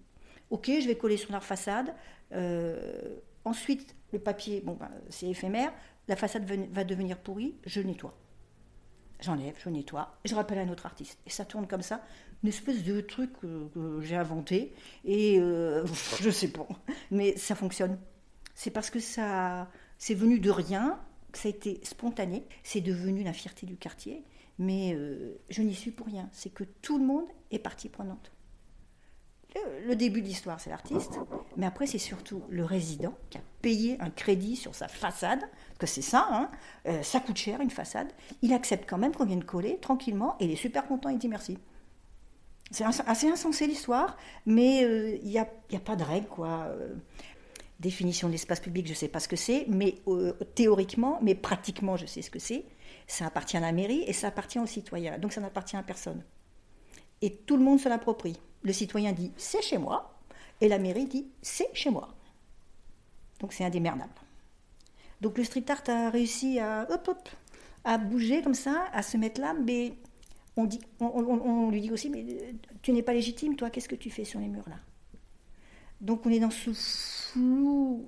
ok, 0.49 0.65
je 0.81 0.87
vais 0.87 0.97
coller 0.97 1.15
sur 1.15 1.31
leur 1.31 1.43
façade. 1.43 1.93
euh, 2.31 3.17
ensuite, 3.45 3.95
le 4.11 4.17
papier, 4.17 4.61
bon, 4.61 4.73
ben, 4.73 4.89
c'est 5.09 5.27
éphémère. 5.27 5.71
La 6.07 6.15
façade 6.15 6.43
va 6.43 6.83
devenir 6.83 7.19
pourrie, 7.19 7.53
je 7.63 7.79
nettoie. 7.79 8.17
J'enlève, 9.19 9.55
je 9.63 9.69
nettoie, 9.69 10.17
je 10.25 10.33
rappelle 10.33 10.57
un 10.57 10.69
autre 10.69 10.87
artiste. 10.87 11.19
Et 11.27 11.29
ça 11.29 11.45
tourne 11.45 11.67
comme 11.67 11.83
ça, 11.83 12.01
une 12.41 12.49
espèce 12.49 12.83
de 12.83 12.99
truc 12.99 13.29
euh, 13.43 13.67
que 13.75 14.01
j'ai 14.01 14.15
inventé. 14.15 14.73
Et 15.05 15.37
euh, 15.39 15.85
je 16.19 16.31
sais 16.31 16.49
pas, 16.51 16.67
mais 17.11 17.37
ça 17.37 17.53
fonctionne. 17.53 17.99
C'est 18.55 18.71
parce 18.71 18.89
que 18.89 18.99
ça, 18.99 19.69
c'est 20.03 20.15
venu 20.15 20.37
de 20.37 20.51
rien, 20.51 20.99
ça 21.31 21.47
a 21.47 21.49
été 21.49 21.79
spontané, 21.83 22.43
c'est 22.61 22.81
devenu 22.81 23.23
la 23.23 23.31
fierté 23.31 23.65
du 23.65 23.77
quartier. 23.77 24.25
Mais 24.59 24.93
euh, 24.93 25.39
je 25.49 25.61
n'y 25.61 25.73
suis 25.73 25.91
pour 25.91 26.07
rien. 26.07 26.27
C'est 26.33 26.53
que 26.53 26.65
tout 26.81 26.97
le 26.97 27.05
monde 27.05 27.23
est 27.51 27.59
partie 27.59 27.87
prenante. 27.87 28.33
Le, 29.87 29.95
début 29.95 30.21
de 30.21 30.27
l'histoire, 30.27 30.59
c'est 30.59 30.71
l'artiste, 30.71 31.19
mais 31.55 31.65
après, 31.65 31.87
c'est 31.87 31.99
surtout 31.99 32.43
le 32.49 32.65
résident 32.65 33.13
qui 33.29 33.37
a 33.37 33.41
payé 33.61 33.95
un 34.01 34.09
crédit 34.09 34.57
sur 34.57 34.75
sa 34.75 34.89
façade, 34.89 35.43
que 35.79 35.87
c'est 35.87 36.01
ça, 36.01 36.27
hein, 36.31 36.51
euh, 36.85 37.01
ça 37.01 37.21
coûte 37.21 37.37
cher 37.37 37.61
une 37.61 37.69
façade. 37.69 38.11
Il 38.41 38.51
accepte 38.51 38.89
quand 38.89 38.97
même 38.97 39.13
qu'on 39.13 39.25
vienne 39.25 39.45
coller 39.45 39.77
tranquillement 39.77 40.35
et 40.41 40.45
il 40.45 40.51
est 40.51 40.57
super 40.57 40.85
content, 40.85 41.07
il 41.07 41.17
dit 41.17 41.29
merci. 41.29 41.57
C'est 42.71 42.83
assez 42.83 43.29
insensé 43.29 43.67
l'histoire, 43.67 44.17
mais 44.45 44.83
euh, 44.83 45.17
il 45.23 45.29
n'y 45.29 45.37
a 45.37 45.45
pas 45.79 45.95
de 45.95 46.03
règle, 46.03 46.27
quoi. 46.27 46.67
Définition 47.79 48.27
de 48.27 48.33
l'espace 48.33 48.59
public, 48.59 48.85
je 48.85 48.91
ne 48.91 48.97
sais 48.97 49.07
pas 49.07 49.19
ce 49.19 49.27
que 49.27 49.35
c'est, 49.35 49.65
mais 49.67 49.95
euh, 50.07 50.33
théoriquement, 50.55 51.19
mais 51.21 51.35
pratiquement, 51.35 51.97
je 51.97 52.05
sais 52.05 52.21
ce 52.21 52.29
que 52.29 52.39
c'est. 52.39 52.65
Ça 53.07 53.25
appartient 53.25 53.57
à 53.57 53.59
la 53.59 53.71
mairie 53.71 54.03
et 54.07 54.13
ça 54.13 54.27
appartient 54.27 54.59
aux 54.59 54.65
citoyens, 54.65 55.17
donc 55.17 55.33
ça 55.33 55.41
n'appartient 55.41 55.75
à 55.75 55.83
personne. 55.83 56.23
Et 57.21 57.31
tout 57.31 57.57
le 57.57 57.63
monde 57.63 57.79
se 57.79 57.89
l'approprie. 57.89 58.39
Le 58.61 58.73
citoyen 58.73 59.11
dit 59.11 59.31
c'est 59.37 59.61
chez 59.61 59.77
moi, 59.77 60.17
et 60.61 60.69
la 60.69 60.79
mairie 60.79 61.07
dit 61.07 61.27
c'est 61.41 61.69
chez 61.73 61.89
moi. 61.89 62.13
Donc 63.39 63.53
c'est 63.53 63.65
indémerdable. 63.65 64.13
Donc 65.19 65.37
le 65.37 65.43
street 65.43 65.65
art 65.69 65.83
a 65.87 66.09
réussi 66.09 66.59
à, 66.59 66.87
bouger 67.97 68.41
comme 68.41 68.53
ça, 68.53 68.85
à 68.93 69.01
se 69.01 69.17
mettre 69.17 69.41
là, 69.41 69.53
mais 69.53 69.93
on, 70.55 70.65
dit, 70.65 70.79
lui 71.71 71.81
dit 71.81 71.91
aussi, 71.91 72.09
mais 72.09 72.25
euh, 72.29 72.51
tu 72.81 72.91
n'es 72.91 73.01
pas 73.01 73.13
légitime, 73.13 73.55
toi, 73.55 73.69
qu'est-ce 73.69 73.89
que 73.89 73.95
tu 73.95 74.09
fais 74.09 74.23
sur 74.23 74.39
les 74.39 74.47
murs 74.47 74.67
là? 74.69 74.75
Donc 76.03 76.25
on 76.25 76.29
est 76.29 76.39
dans 76.39 76.51
ce 76.51 76.71
flou 76.73 78.05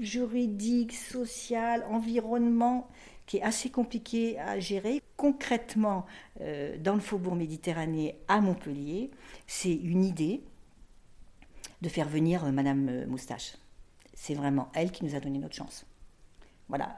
juridique, 0.00 0.94
social, 0.94 1.84
environnement 1.88 2.88
qui 3.26 3.36
est 3.38 3.42
assez 3.42 3.70
compliqué 3.70 4.38
à 4.38 4.58
gérer. 4.58 5.02
Concrètement, 5.16 6.06
euh, 6.40 6.78
dans 6.78 6.94
le 6.94 7.00
faubourg 7.00 7.34
méditerranéen 7.34 8.12
à 8.28 8.40
Montpellier, 8.40 9.10
c'est 9.46 9.74
une 9.74 10.04
idée 10.04 10.42
de 11.82 11.88
faire 11.88 12.08
venir 12.08 12.44
euh, 12.44 12.52
Madame 12.52 12.88
euh, 12.88 13.06
Moustache. 13.06 13.56
C'est 14.14 14.34
vraiment 14.34 14.70
elle 14.74 14.90
qui 14.90 15.04
nous 15.04 15.14
a 15.14 15.20
donné 15.20 15.38
notre 15.38 15.54
chance. 15.54 15.84
Voilà. 16.68 16.96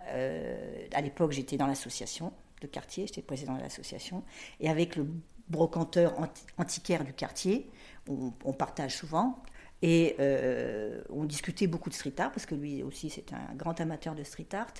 à 0.94 1.00
l'époque, 1.02 1.32
j'étais 1.32 1.58
dans 1.58 1.67
l'association 1.67 2.32
de 2.62 2.67
quartier, 2.67 3.06
j'étais 3.06 3.20
président 3.20 3.55
de 3.55 3.61
l'association, 3.61 4.23
et 4.61 4.70
avec 4.70 4.96
le 4.96 5.06
brocanteur 5.50 6.19
anti- 6.19 6.46
antiquaire 6.56 7.05
du 7.05 7.12
quartier, 7.12 7.69
on 8.08 8.52
partage 8.55 8.96
souvent, 8.96 9.43
et 9.82 10.16
euh, 10.18 11.02
on 11.11 11.25
discutait 11.25 11.66
beaucoup 11.66 11.88
de 11.88 11.94
street 11.94 12.14
art, 12.18 12.32
parce 12.32 12.47
que 12.47 12.54
lui 12.54 12.82
aussi 12.82 13.11
c'est 13.11 13.32
un 13.32 13.54
grand 13.54 13.80
amateur 13.80 14.14
de 14.14 14.25
street 14.25 14.49
art, 14.52 14.73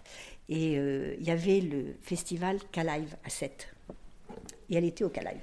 et 0.49 0.78
euh, 0.78 1.14
il 1.19 1.26
y 1.26 1.31
avait 1.31 1.61
le 1.61 1.95
festival 2.00 2.59
Calive 2.73 3.17
à 3.25 3.31
7, 3.31 3.75
et 4.71 4.75
elle 4.76 4.85
était 4.85 5.05
au 5.05 5.11
Calive. 5.11 5.43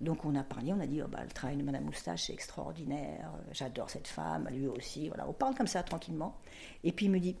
Donc 0.00 0.24
on 0.24 0.34
a 0.34 0.42
parlé, 0.42 0.72
on 0.72 0.80
a 0.80 0.86
dit, 0.86 1.00
oh, 1.02 1.08
bah, 1.08 1.22
le 1.22 1.30
travail 1.30 1.56
de 1.56 1.62
Madame 1.62 1.84
Moustache 1.84 2.24
c'est 2.24 2.32
extraordinaire, 2.32 3.30
euh, 3.36 3.50
j'adore 3.52 3.88
cette 3.90 4.08
femme, 4.08 4.48
lui 4.50 4.66
aussi, 4.66 5.08
voilà, 5.08 5.28
on 5.28 5.32
parle 5.32 5.54
comme 5.54 5.68
ça 5.68 5.82
tranquillement. 5.82 6.36
Et 6.82 6.90
puis 6.92 7.06
il 7.06 7.12
me 7.12 7.20
dit, 7.20 7.36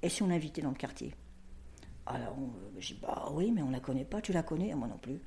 et 0.00 0.08
si 0.08 0.22
on 0.22 0.28
l'invitait 0.28 0.62
dans 0.62 0.70
le 0.70 0.76
quartier? 0.76 1.12
Alors 2.06 2.36
on- 2.38 2.52
je 2.80 2.94
dis, 2.94 2.98
bah 3.00 3.28
oui, 3.32 3.50
mais 3.50 3.62
on 3.62 3.70
la 3.70 3.80
connaît 3.80 4.04
pas, 4.04 4.20
tu 4.20 4.32
la 4.32 4.42
connais, 4.42 4.74
moi 4.74 4.86
non 4.88 4.98
plus. 4.98 5.20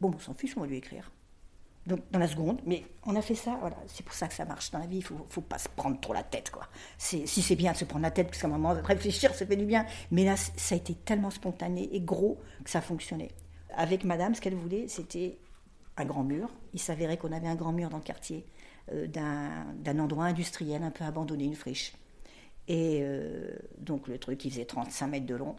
Bon, 0.00 0.10
on 0.14 0.18
s'en 0.18 0.34
fiche, 0.34 0.56
on 0.56 0.60
va 0.60 0.66
lui 0.66 0.76
écrire. 0.76 1.10
Donc 1.86 2.00
dans 2.10 2.18
la 2.18 2.28
seconde, 2.28 2.60
mais 2.66 2.84
on 3.04 3.16
a 3.16 3.22
fait 3.22 3.34
ça, 3.34 3.56
voilà, 3.60 3.76
c'est 3.86 4.04
pour 4.04 4.14
ça 4.14 4.28
que 4.28 4.34
ça 4.34 4.44
marche 4.44 4.70
dans 4.70 4.78
la 4.78 4.86
vie, 4.86 4.98
il 4.98 5.04
faut, 5.04 5.26
faut 5.30 5.40
pas 5.40 5.58
se 5.58 5.68
prendre 5.68 5.98
trop 5.98 6.12
la 6.12 6.22
tête, 6.22 6.50
quoi. 6.50 6.68
Si 6.98 7.26
c'est 7.26 7.56
bien 7.56 7.72
de 7.72 7.76
se 7.76 7.86
prendre 7.86 8.02
la 8.02 8.10
tête, 8.10 8.26
parce 8.26 8.40
qu'à 8.40 8.48
un 8.48 8.50
moment, 8.50 8.74
réfléchir, 8.84 9.34
ça 9.34 9.46
fait 9.46 9.56
du 9.56 9.64
bien. 9.64 9.86
Mais 10.10 10.24
là, 10.24 10.36
ça 10.36 10.74
a 10.74 10.78
été 10.78 10.94
tellement 10.94 11.30
spontané 11.30 11.88
et 11.92 12.00
gros 12.00 12.38
que 12.64 12.70
ça 12.70 12.82
fonctionnait. 12.82 13.30
Avec 13.74 14.04
madame, 14.04 14.34
ce 14.34 14.40
qu'elle 14.42 14.54
voulait, 14.54 14.88
c'était 14.88 15.38
un 15.96 16.04
grand 16.04 16.22
mur. 16.22 16.50
Il 16.74 16.80
s'avérait 16.80 17.16
qu'on 17.16 17.32
avait 17.32 17.48
un 17.48 17.54
grand 17.54 17.72
mur 17.72 17.88
dans 17.88 17.96
le 17.96 18.02
quartier, 18.02 18.44
euh, 18.92 19.06
d'un 19.06 19.98
endroit 19.98 20.26
industriel 20.26 20.82
un 20.82 20.90
peu 20.90 21.04
abandonné, 21.04 21.44
une 21.44 21.56
friche. 21.56 21.94
Et 22.68 23.00
euh, 23.02 23.50
donc 23.78 24.06
le 24.06 24.18
truc, 24.18 24.44
il 24.44 24.50
faisait 24.50 24.64
35 24.64 25.06
mètres 25.08 25.26
de 25.26 25.34
long, 25.34 25.56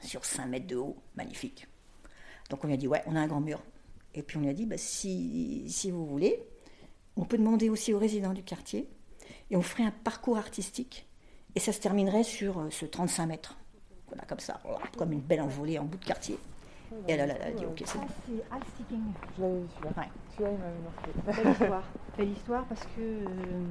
sur 0.00 0.24
5 0.24 0.46
mètres 0.46 0.66
de 0.66 0.76
haut, 0.76 0.96
magnifique. 1.16 1.66
Donc 2.50 2.62
on 2.64 2.66
lui 2.68 2.74
a 2.74 2.76
dit, 2.76 2.88
ouais, 2.88 3.02
on 3.06 3.16
a 3.16 3.20
un 3.20 3.26
grand 3.26 3.40
mur. 3.40 3.60
Et 4.14 4.22
puis 4.22 4.36
on 4.38 4.40
lui 4.42 4.48
a 4.48 4.52
dit, 4.54 4.66
bah, 4.66 4.76
si, 4.78 5.64
si 5.68 5.90
vous 5.90 6.06
voulez, 6.06 6.42
on 7.16 7.24
peut 7.24 7.38
demander 7.38 7.68
aussi 7.70 7.92
aux 7.92 7.98
résidents 7.98 8.32
du 8.32 8.42
quartier, 8.42 8.88
et 9.50 9.56
on 9.56 9.62
ferait 9.62 9.84
un 9.84 9.90
parcours 9.90 10.36
artistique, 10.38 11.06
et 11.54 11.60
ça 11.60 11.72
se 11.72 11.80
terminerait 11.80 12.22
sur 12.24 12.58
euh, 12.60 12.70
ce 12.70 12.86
35 12.86 13.26
mètres. 13.26 13.58
Voilà, 14.08 14.24
comme 14.24 14.38
ça, 14.40 14.60
comme 14.96 15.12
une 15.12 15.20
belle 15.20 15.40
envolée 15.40 15.78
en 15.78 15.84
bout 15.84 15.98
de 15.98 16.04
quartier. 16.04 16.38
Et 17.08 17.12
elle, 17.12 17.20
elle 17.20 17.42
a 17.42 17.50
dit, 17.50 17.64
ok, 17.66 17.82
c'est 17.84 17.98
bon. 17.98 18.04
C'est 18.26 18.54
Al 18.54 18.60
Sticking. 18.74 19.02
Je 19.36 19.42
l'avais 19.42 19.58
vu 19.60 19.66
celui-là. 19.76 19.92
Ouais. 20.02 20.08
Celui-là, 20.36 20.50
il 20.52 20.58
m'avait 20.58 20.82
marqué. 20.84 21.42
Belle 21.42 21.52
histoire. 21.60 21.82
Belle 22.16 22.30
histoire 22.30 22.64
parce 22.66 22.82
que 22.82 23.00
euh, 23.00 23.64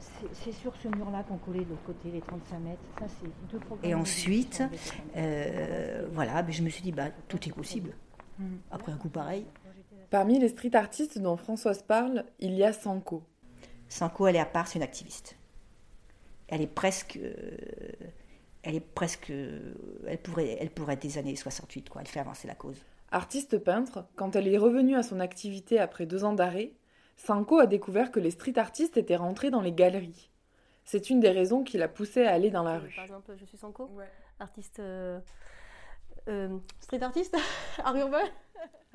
c'est- 0.00 0.34
c'est 0.44 0.52
sur 0.52 0.74
ce 0.76 0.88
mur-là 0.88 1.22
qu'on 1.24 1.36
collait 1.38 1.64
de 1.64 1.70
l'autre 1.70 1.84
côté, 1.84 2.10
les 2.10 2.20
35 2.20 2.58
mètres. 2.60 2.80
Ça, 2.98 3.06
c'est 3.20 3.28
deux 3.52 3.58
programmes 3.58 3.84
Et 3.90 3.94
ensuite, 3.94 4.62
euh, 5.16 6.08
voilà, 6.12 6.42
ben, 6.42 6.52
je 6.52 6.62
me 6.62 6.68
suis 6.70 6.82
dit, 6.82 6.92
bah, 6.92 7.08
tout 7.28 7.46
est 7.48 7.52
possible. 7.52 7.94
Après 8.70 8.92
un 8.92 8.96
coup 8.96 9.08
pareil. 9.08 9.46
Parmi 10.10 10.38
les 10.38 10.48
street 10.48 10.74
artistes 10.74 11.18
dont 11.18 11.36
Françoise 11.36 11.82
parle, 11.82 12.24
il 12.40 12.54
y 12.54 12.64
a 12.64 12.72
Sanko. 12.72 13.22
Sanko, 13.88 14.26
elle 14.26 14.36
est 14.36 14.40
à 14.40 14.46
part, 14.46 14.66
c'est 14.68 14.78
une 14.78 14.82
activiste. 14.84 15.36
Elle 16.48 16.60
est 16.62 16.66
presque. 16.66 17.16
euh, 17.22 17.56
elle 18.62 18.74
est 18.76 18.80
presque. 18.80 19.30
euh, 19.30 19.74
Elle 20.06 20.18
pourrait, 20.18 20.56
elle 20.60 20.70
pourrait 20.70 20.94
être 20.94 21.02
des 21.02 21.18
années 21.18 21.36
68, 21.36 21.88
quoi. 21.88 22.00
Elle 22.02 22.08
fait 22.08 22.20
avancer 22.20 22.46
la 22.48 22.54
cause. 22.54 22.84
Artiste 23.10 23.58
peintre, 23.58 24.06
quand 24.16 24.34
elle 24.36 24.48
est 24.48 24.58
revenue 24.58 24.96
à 24.96 25.02
son 25.02 25.20
activité 25.20 25.78
après 25.78 26.06
deux 26.06 26.24
ans 26.24 26.32
d'arrêt, 26.32 26.72
Sanko 27.16 27.58
a 27.60 27.66
découvert 27.66 28.10
que 28.10 28.18
les 28.20 28.30
street 28.32 28.58
artistes 28.58 28.96
étaient 28.96 29.16
rentrés 29.16 29.50
dans 29.50 29.60
les 29.60 29.72
galeries. 29.72 30.30
c'est 30.84 31.08
une 31.10 31.20
des 31.20 31.30
raisons 31.30 31.62
qui 31.62 31.78
l'a 31.78 31.88
poussée 31.88 32.24
à 32.26 32.32
aller 32.32 32.50
dans 32.50 32.64
la 32.64 32.78
rue. 32.78 32.92
Par 32.96 33.04
exemple, 33.04 33.32
je 33.38 33.44
suis 33.44 33.56
Sanko, 33.56 33.88
artiste, 34.40 34.80
euh, 34.80 35.20
euh, 36.28 36.48
street 36.80 37.02
artiste, 37.02 37.36
art 37.84 37.96
urbain. 37.96 38.24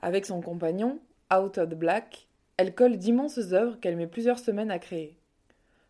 Avec 0.01 0.25
son 0.25 0.41
compagnon, 0.41 0.99
Out 1.33 1.57
of 1.57 1.69
the 1.69 1.75
Black, 1.75 2.27
elle 2.57 2.73
colle 2.73 2.97
d'immenses 2.97 3.53
œuvres 3.53 3.79
qu'elle 3.79 3.95
met 3.95 4.07
plusieurs 4.07 4.39
semaines 4.39 4.71
à 4.71 4.79
créer. 4.79 5.19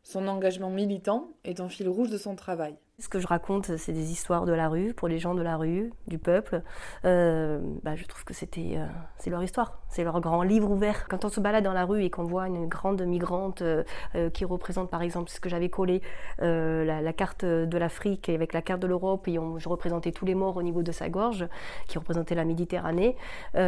Son 0.04 0.28
engagement 0.28 0.70
militant 0.70 1.30
est 1.44 1.60
un 1.60 1.70
fil 1.70 1.88
rouge 1.88 2.10
de 2.10 2.18
son 2.18 2.36
travail. 2.36 2.76
Ce 3.00 3.08
que 3.08 3.20
je 3.20 3.28
raconte, 3.28 3.78
c'est 3.78 3.94
des 3.94 4.12
histoires 4.12 4.46
de 4.46 4.52
la 4.52 4.68
rue, 4.68 4.94
pour 4.94 5.08
les 5.08 5.20
gens 5.20 5.34
de 5.34 5.42
la 5.42 5.56
rue, 5.56 5.94
du 6.08 6.18
peuple. 6.18 6.64
Euh, 7.06 7.60
bah, 7.84 7.96
je 7.96 8.06
trouve 8.06 8.26
que 8.26 8.34
c'était, 8.34 8.74
euh, 8.76 8.86
c'est 9.18 9.30
leur 9.30 9.42
histoire, 9.42 9.82
c'est 9.90 10.04
leur 10.04 10.22
grand 10.22 10.44
livre 10.44 10.70
ouvert. 10.70 11.08
Quand 11.08 11.26
on 11.26 11.30
se 11.30 11.40
balade 11.40 11.64
dans 11.64 11.74
la 11.74 11.86
rue 11.86 12.04
et 12.04 12.10
qu'on 12.10 12.24
voit 12.24 12.48
une 12.48 12.68
grande 12.68 13.02
migrante 13.02 13.62
euh, 13.62 13.84
euh, 14.16 14.30
qui 14.30 14.46
représente, 14.46 14.90
par 14.90 15.02
exemple, 15.02 15.30
ce 15.30 15.40
que 15.40 15.50
j'avais 15.50 15.70
collé, 15.70 16.02
euh, 16.42 16.86
la, 16.86 17.14
carte 17.14 17.44
de 17.44 17.78
l'Afrique 17.78 18.30
avec 18.30 18.54
la 18.54 18.62
carte 18.62 18.82
de 18.82 18.88
l'Europe, 18.88 19.28
et 19.28 19.40
on, 19.40 19.58
je 19.58 19.68
représentais 19.68 20.12
tous 20.12 20.26
les 20.26 20.36
morts 20.36 20.58
au 20.58 20.62
niveau 20.62 20.84
de 20.84 20.92
sa 20.92 21.10
gorge, 21.10 21.48
qui 21.88 21.98
représentait 21.98 22.36
la 22.36 22.46
Méditerranée, 22.46 23.16
c'est 23.54 23.60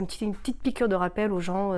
un 0.00 0.04
petit, 0.04 0.24
une 0.24 0.34
petite 0.34 0.62
piqûre 0.62 0.88
de 0.88 0.94
rappel 0.94 1.32
aux 1.32 1.40
gens, 1.40 1.74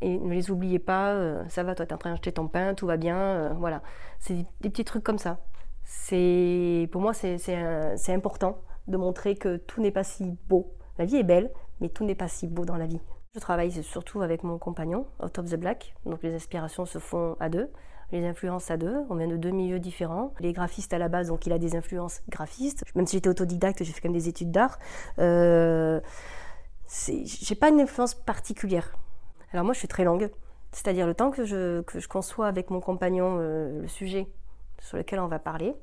et 0.00 0.18
ne 0.18 0.34
les 0.34 0.50
oubliez 0.50 0.78
pas, 0.78 1.16
ça 1.48 1.62
va, 1.62 1.74
toi 1.74 1.86
t'es 1.86 1.94
en 1.94 1.98
train 1.98 2.10
d'acheter 2.10 2.32
ton 2.32 2.48
pain, 2.48 2.74
tout 2.74 2.86
va 2.86 2.96
bien, 2.96 3.54
voilà. 3.58 3.82
C'est 4.18 4.34
des, 4.34 4.46
des 4.60 4.70
petits 4.70 4.84
trucs 4.84 5.04
comme 5.04 5.18
ça. 5.18 5.38
C'est 5.84 6.88
pour 6.92 7.00
moi 7.00 7.14
c'est 7.14 8.12
important 8.12 8.58
de 8.88 8.96
montrer 8.96 9.36
que 9.36 9.56
tout 9.56 9.80
n'est 9.80 9.90
pas 9.90 10.04
si 10.04 10.36
beau. 10.48 10.74
La 10.98 11.04
vie 11.04 11.16
est 11.16 11.24
belle, 11.24 11.50
mais 11.80 11.88
tout 11.88 12.04
n'est 12.04 12.14
pas 12.14 12.28
si 12.28 12.46
beau 12.46 12.64
dans 12.64 12.76
la 12.76 12.86
vie. 12.86 13.00
Je 13.34 13.40
travaille 13.40 13.82
surtout 13.82 14.22
avec 14.22 14.42
mon 14.42 14.58
compagnon, 14.58 15.06
Out 15.22 15.38
of 15.38 15.50
the 15.50 15.56
Black, 15.56 15.94
donc 16.06 16.22
les 16.22 16.34
inspirations 16.34 16.86
se 16.86 16.98
font 16.98 17.36
à 17.40 17.48
deux, 17.48 17.70
les 18.12 18.26
influences 18.26 18.70
à 18.70 18.76
deux. 18.76 18.96
On 19.10 19.16
vient 19.16 19.28
de 19.28 19.36
deux 19.36 19.50
milieux 19.50 19.78
différents. 19.78 20.32
Les 20.40 20.52
graphistes 20.52 20.92
à 20.92 20.98
la 20.98 21.08
base, 21.08 21.28
donc 21.28 21.46
il 21.46 21.52
a 21.52 21.58
des 21.58 21.76
influences 21.76 22.22
graphistes. 22.28 22.84
Même 22.94 23.06
si 23.06 23.16
j'étais 23.16 23.28
autodidacte, 23.28 23.82
j'ai 23.84 23.92
fait 23.92 24.00
quand 24.00 24.08
même 24.08 24.18
des 24.18 24.28
études 24.28 24.50
d'art. 24.50 24.78
Euh, 25.18 26.00
j'ai 26.88 27.54
pas 27.54 27.68
une 27.68 27.80
influence 27.80 28.14
particulière. 28.14 28.96
Alors 29.52 29.64
moi, 29.64 29.74
je 29.74 29.78
suis 29.78 29.88
très 29.88 30.04
longue, 30.04 30.30
c'est-à-dire 30.72 31.06
le 31.06 31.14
temps 31.14 31.30
que 31.30 31.44
je, 31.44 31.82
que 31.82 32.00
je 32.00 32.08
conçois 32.08 32.46
avec 32.46 32.70
mon 32.70 32.80
compagnon 32.80 33.36
euh, 33.38 33.82
le 33.82 33.88
sujet 33.88 34.28
sur 34.80 34.96
lequel 34.96 35.20
on 35.20 35.26
va 35.26 35.38
parler, 35.38 35.74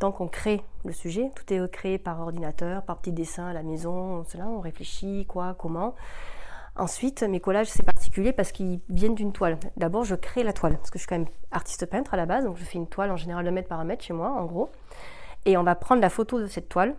temps 0.00 0.12
qu'on 0.12 0.28
crée 0.28 0.62
le 0.84 0.92
sujet, 0.92 1.30
tout 1.36 1.52
est 1.52 1.70
créé 1.70 1.98
par 1.98 2.20
ordinateur, 2.20 2.82
par 2.82 2.98
petits 2.98 3.12
dessins 3.12 3.46
à 3.46 3.52
la 3.52 3.62
maison, 3.62 4.24
cela, 4.24 4.46
on 4.46 4.60
réfléchit, 4.60 5.26
quoi, 5.26 5.54
comment. 5.54 5.94
Ensuite, 6.76 7.22
mes 7.22 7.40
collages, 7.40 7.68
c'est 7.68 7.84
particulier 7.84 8.32
parce 8.32 8.52
qu'ils 8.52 8.80
viennent 8.88 9.14
d'une 9.14 9.32
toile. 9.32 9.58
D'abord, 9.76 10.04
je 10.04 10.14
crée 10.14 10.42
la 10.42 10.52
toile, 10.52 10.78
parce 10.78 10.90
que 10.90 10.98
je 10.98 11.02
suis 11.02 11.08
quand 11.08 11.18
même 11.18 11.28
artiste 11.50 11.84
peintre 11.86 12.14
à 12.14 12.16
la 12.16 12.26
base, 12.26 12.44
donc 12.44 12.56
je 12.56 12.64
fais 12.64 12.78
une 12.78 12.86
toile 12.86 13.10
en 13.10 13.16
général 13.16 13.44
de 13.44 13.50
mètre 13.50 13.68
par 13.68 13.84
mètre 13.84 14.02
chez 14.02 14.14
moi, 14.14 14.30
en 14.30 14.46
gros. 14.46 14.70
Et 15.44 15.56
on 15.56 15.62
va 15.62 15.74
prendre 15.74 16.00
la 16.00 16.10
photo 16.10 16.40
de 16.40 16.46
cette 16.46 16.68
toile, 16.68 16.94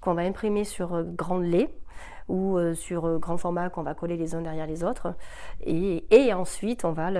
qu'on 0.00 0.14
va 0.14 0.22
imprimer 0.22 0.64
sur 0.64 0.94
euh, 0.94 1.02
grand 1.02 1.38
lait, 1.38 1.70
ou 2.28 2.56
euh, 2.56 2.74
sur 2.74 3.06
euh, 3.06 3.18
grand 3.18 3.36
format 3.36 3.70
qu'on 3.70 3.82
va 3.82 3.94
coller 3.94 4.16
les 4.16 4.34
uns 4.34 4.40
derrière 4.40 4.66
les 4.66 4.84
autres. 4.84 5.14
Et, 5.64 6.32
ensuite, 6.32 6.84
on 6.84 6.92
va, 6.92 7.10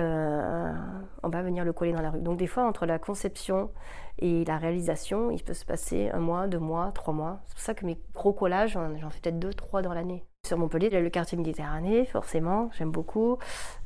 on 1.23 1.29
va 1.29 1.41
venir 1.41 1.63
le 1.63 1.73
coller 1.73 1.93
dans 1.93 2.01
la 2.01 2.11
rue. 2.11 2.21
Donc 2.21 2.37
des 2.37 2.47
fois, 2.47 2.65
entre 2.65 2.85
la 2.85 2.99
conception 2.99 3.69
et 4.19 4.45
la 4.45 4.57
réalisation, 4.57 5.31
il 5.31 5.43
peut 5.43 5.53
se 5.53 5.65
passer 5.65 6.09
un 6.13 6.19
mois, 6.19 6.47
deux 6.47 6.59
mois, 6.59 6.91
trois 6.93 7.13
mois. 7.13 7.39
C'est 7.45 7.53
pour 7.55 7.63
ça 7.63 7.73
que 7.73 7.85
mes 7.85 7.99
gros 8.13 8.33
collages, 8.33 8.71
j'en 8.71 8.95
j'en 8.97 9.09
fais 9.09 9.19
peut-être 9.21 9.39
deux, 9.39 9.53
trois 9.53 9.81
dans 9.81 9.93
l'année. 9.93 10.25
Sur 10.45 10.57
Montpellier, 10.59 10.87
il 10.87 10.93
y 10.93 10.97
a 10.97 11.01
le 11.01 11.09
quartier 11.09 11.37
Méditerranée, 11.37 12.05
forcément, 12.05 12.69
j'aime 12.77 12.91
beaucoup. 12.91 13.39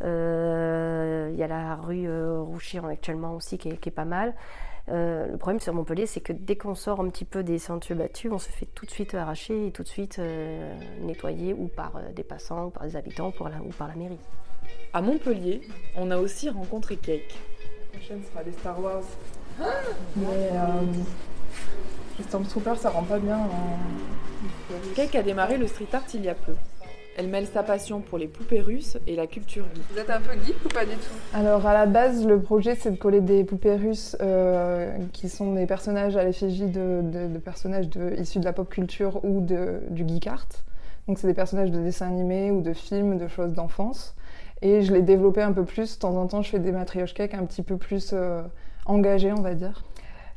Euh, 0.04 1.30
il 1.32 1.40
y 1.40 1.44
a 1.44 1.48
la 1.48 1.76
rue 1.76 2.08
euh, 2.08 2.42
Rouchir 2.42 2.86
actuellement 2.86 3.36
aussi 3.36 3.58
qui 3.58 3.70
est 3.70 3.92
pas 3.92 4.06
mal. 4.06 4.36
Euh, 4.92 5.28
le 5.28 5.38
problème 5.38 5.60
sur 5.60 5.74
Montpellier, 5.74 6.06
c'est 6.06 6.22
que 6.22 6.34
dès 6.34 6.56
qu'on 6.56 6.76
sort 6.76 7.00
un 7.00 7.10
petit 7.10 7.26
peu 7.26 7.44
des 7.44 7.60
sentiers 7.60 7.96
battus, 7.96 8.32
on 8.32 8.40
se 8.40 8.50
fait 8.50 8.68
tout 8.74 8.86
de 8.86 8.92
suite 8.92 9.14
arracher 9.14 9.68
et 9.68 9.72
tout 9.72 9.84
de 9.84 9.88
suite 9.88 10.18
euh, 10.20 10.74
nettoyer 11.02 11.54
ou 11.54 11.68
par 11.68 11.96
euh, 11.98 12.12
des 12.14 12.24
passants, 12.24 12.68
ou 12.68 12.70
par 12.70 12.84
des 12.84 12.96
habitants 12.96 13.32
pour 13.32 13.50
la, 13.50 13.58
ou 13.58 13.70
par 13.70 13.88
la 13.88 13.96
mairie. 13.96 14.18
À 14.94 15.02
Montpellier, 15.02 15.62
on 15.96 16.10
a 16.12 16.18
aussi 16.18 16.50
rencontré 16.50 16.96
Cake. 16.96 17.38
La 17.94 18.00
prochaine 18.00 18.22
sera 18.24 18.44
les 18.44 18.52
Star 18.52 18.80
Wars. 18.82 19.04
Mais 20.16 20.50
euh, 20.54 20.82
les 22.18 22.24
Stormtroopers, 22.24 22.78
ça 22.78 22.90
rend 22.90 23.04
pas 23.04 23.20
bien 23.20 23.38
en. 23.38 23.80
Cake 24.96 25.16
a 25.16 25.24
démarré 25.24 25.58
le 25.58 25.68
street 25.68 25.88
art 25.94 26.04
il 26.14 26.24
y 26.24 26.30
a 26.30 26.36
peu. 26.36 26.54
Elle 27.20 27.28
mêle 27.28 27.48
sa 27.48 27.64
passion 27.64 28.00
pour 28.00 28.18
les 28.18 28.28
poupées 28.28 28.62
russes 28.62 28.98
et 29.06 29.18
la 29.18 29.28
culture 29.28 29.66
geek. 29.76 29.84
Vous 29.92 30.00
êtes 30.00 30.10
un 30.10 30.22
peu 30.22 30.32
geek 30.46 30.56
ou 30.66 30.70
pas 30.70 30.86
du 30.86 30.94
tout? 30.94 31.14
Alors 31.34 31.66
à 31.68 31.74
la 31.74 31.86
base, 31.86 32.26
le 32.26 32.40
projet 32.40 32.76
c'est 32.76 32.92
de 32.92 32.96
coller 32.96 33.20
des 33.20 33.44
poupées 33.44 33.76
russes 33.76 34.16
euh, 34.22 34.90
qui 35.12 35.28
sont 35.28 35.52
des 35.54 35.66
personnages 35.66 36.16
à 36.16 36.24
l'effigie 36.24 36.68
de, 36.68 37.02
de- 37.04 37.28
de 37.28 37.38
personnages 37.38 37.90
de- 37.90 38.16
issus 38.18 38.40
de 38.40 38.46
la 38.46 38.54
pop 38.54 38.70
culture 38.70 39.20
ou 39.26 39.42
de, 39.42 39.82
du 39.90 40.08
geek 40.08 40.28
art. 40.28 40.48
Donc 41.10 41.20
c'est 41.20 41.28
des 41.28 41.34
personnages 41.34 41.72
de 41.72 41.80
dessins 41.82 42.08
animés 42.08 42.52
ou 42.52 42.62
de 42.62 42.72
films, 42.72 43.18
de 43.18 43.28
choses 43.28 43.52
d'enfance. 43.52 44.16
Et 44.62 44.82
je 44.82 44.94
l'ai 44.94 45.02
développé 45.02 45.42
un 45.42 45.52
peu 45.52 45.66
plus. 45.66 45.96
De 45.96 46.00
temps 46.00 46.16
en 46.16 46.26
temps, 46.28 46.42
je 46.42 46.50
fais 46.52 46.60
des 46.60 46.72
matrioches 46.72 47.14
cakes 47.14 47.34
un 47.34 47.44
petit 47.46 47.64
peu 47.64 47.76
plus 47.76 48.12
euh, 48.14 48.42
engagées, 48.86 49.34
on 49.34 49.42
va 49.42 49.56
dire. 49.56 49.84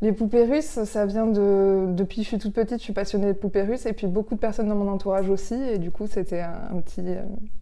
Les 0.02 0.10
poupées 0.10 0.42
russes, 0.42 0.82
ça 0.82 1.06
vient 1.06 1.28
de. 1.28 1.86
Depuis 1.90 2.16
que 2.16 2.22
je 2.22 2.28
suis 2.28 2.38
toute 2.38 2.52
petite, 2.52 2.78
je 2.78 2.82
suis 2.82 2.92
passionnée 2.92 3.28
de 3.28 3.38
poupées 3.38 3.62
russes 3.62 3.86
et 3.86 3.92
puis 3.92 4.08
beaucoup 4.08 4.34
de 4.34 4.40
personnes 4.40 4.68
dans 4.68 4.74
mon 4.74 4.90
entourage 4.90 5.30
aussi. 5.30 5.54
Et 5.54 5.78
du 5.78 5.92
coup, 5.92 6.08
c'était 6.08 6.40
un, 6.40 6.80
petit, 6.80 7.02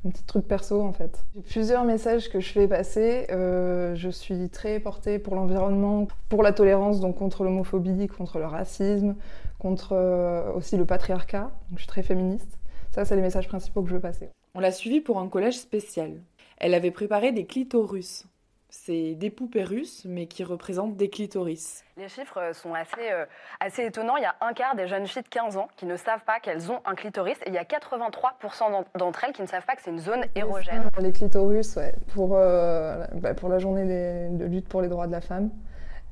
un 0.06 0.10
petit 0.10 0.24
truc 0.24 0.48
perso 0.48 0.80
en 0.80 0.94
fait. 0.94 1.22
J'ai 1.34 1.42
plusieurs 1.42 1.84
messages 1.84 2.30
que 2.30 2.40
je 2.40 2.50
fais 2.50 2.66
passer. 2.66 3.26
Euh, 3.30 3.94
je 3.94 4.08
suis 4.08 4.48
très 4.48 4.80
portée 4.80 5.18
pour 5.18 5.34
l'environnement, 5.34 6.08
pour 6.30 6.42
la 6.42 6.52
tolérance, 6.52 7.00
donc 7.00 7.16
contre 7.16 7.44
l'homophobie, 7.44 8.06
contre 8.06 8.38
le 8.38 8.46
racisme, 8.46 9.16
contre 9.58 9.92
euh, 9.92 10.50
aussi 10.54 10.78
le 10.78 10.86
patriarcat. 10.86 11.50
Je 11.74 11.80
suis 11.80 11.88
très 11.88 12.02
féministe. 12.02 12.56
Ça, 12.90 13.04
c'est 13.04 13.16
les 13.16 13.22
messages 13.22 13.48
principaux 13.48 13.82
que 13.82 13.90
je 13.90 13.94
veux 13.96 14.00
passer. 14.00 14.30
On 14.54 14.60
l'a 14.60 14.72
suivie 14.72 15.02
pour 15.02 15.20
un 15.20 15.28
collège 15.28 15.58
spécial. 15.58 16.12
Elle 16.56 16.72
avait 16.72 16.90
préparé 16.90 17.32
des 17.32 17.44
clitorus. 17.44 18.24
C'est 18.72 19.14
des 19.14 19.30
poupées 19.30 19.64
russes, 19.64 20.04
mais 20.08 20.26
qui 20.26 20.44
représentent 20.44 20.96
des 20.96 21.10
clitoris. 21.10 21.82
Les 21.96 22.08
chiffres 22.08 22.52
sont 22.54 22.72
assez, 22.72 23.10
euh, 23.10 23.26
assez 23.58 23.84
étonnants. 23.84 24.16
Il 24.16 24.22
y 24.22 24.26
a 24.26 24.36
un 24.40 24.52
quart 24.52 24.76
des 24.76 24.86
jeunes 24.86 25.08
filles 25.08 25.22
de 25.24 25.28
15 25.28 25.56
ans 25.56 25.66
qui 25.76 25.86
ne 25.86 25.96
savent 25.96 26.22
pas 26.24 26.38
qu'elles 26.38 26.70
ont 26.70 26.78
un 26.84 26.94
clitoris 26.94 27.36
et 27.44 27.48
il 27.48 27.54
y 27.54 27.58
a 27.58 27.64
83% 27.64 28.70
d'en- 28.70 28.84
d'entre 28.96 29.24
elles 29.24 29.32
qui 29.32 29.42
ne 29.42 29.48
savent 29.48 29.64
pas 29.66 29.74
que 29.74 29.82
c'est 29.82 29.90
une 29.90 29.98
zone 29.98 30.22
érogène. 30.36 30.84
Les 31.00 31.10
clitorus, 31.12 31.74
ouais, 31.76 31.94
pour, 32.14 32.36
euh, 32.36 33.04
bah, 33.14 33.34
pour 33.34 33.48
la 33.48 33.58
journée 33.58 33.84
des- 33.86 34.28
de 34.38 34.44
lutte 34.44 34.68
pour 34.68 34.82
les 34.82 34.88
droits 34.88 35.08
de 35.08 35.12
la 35.12 35.20
femme. 35.20 35.50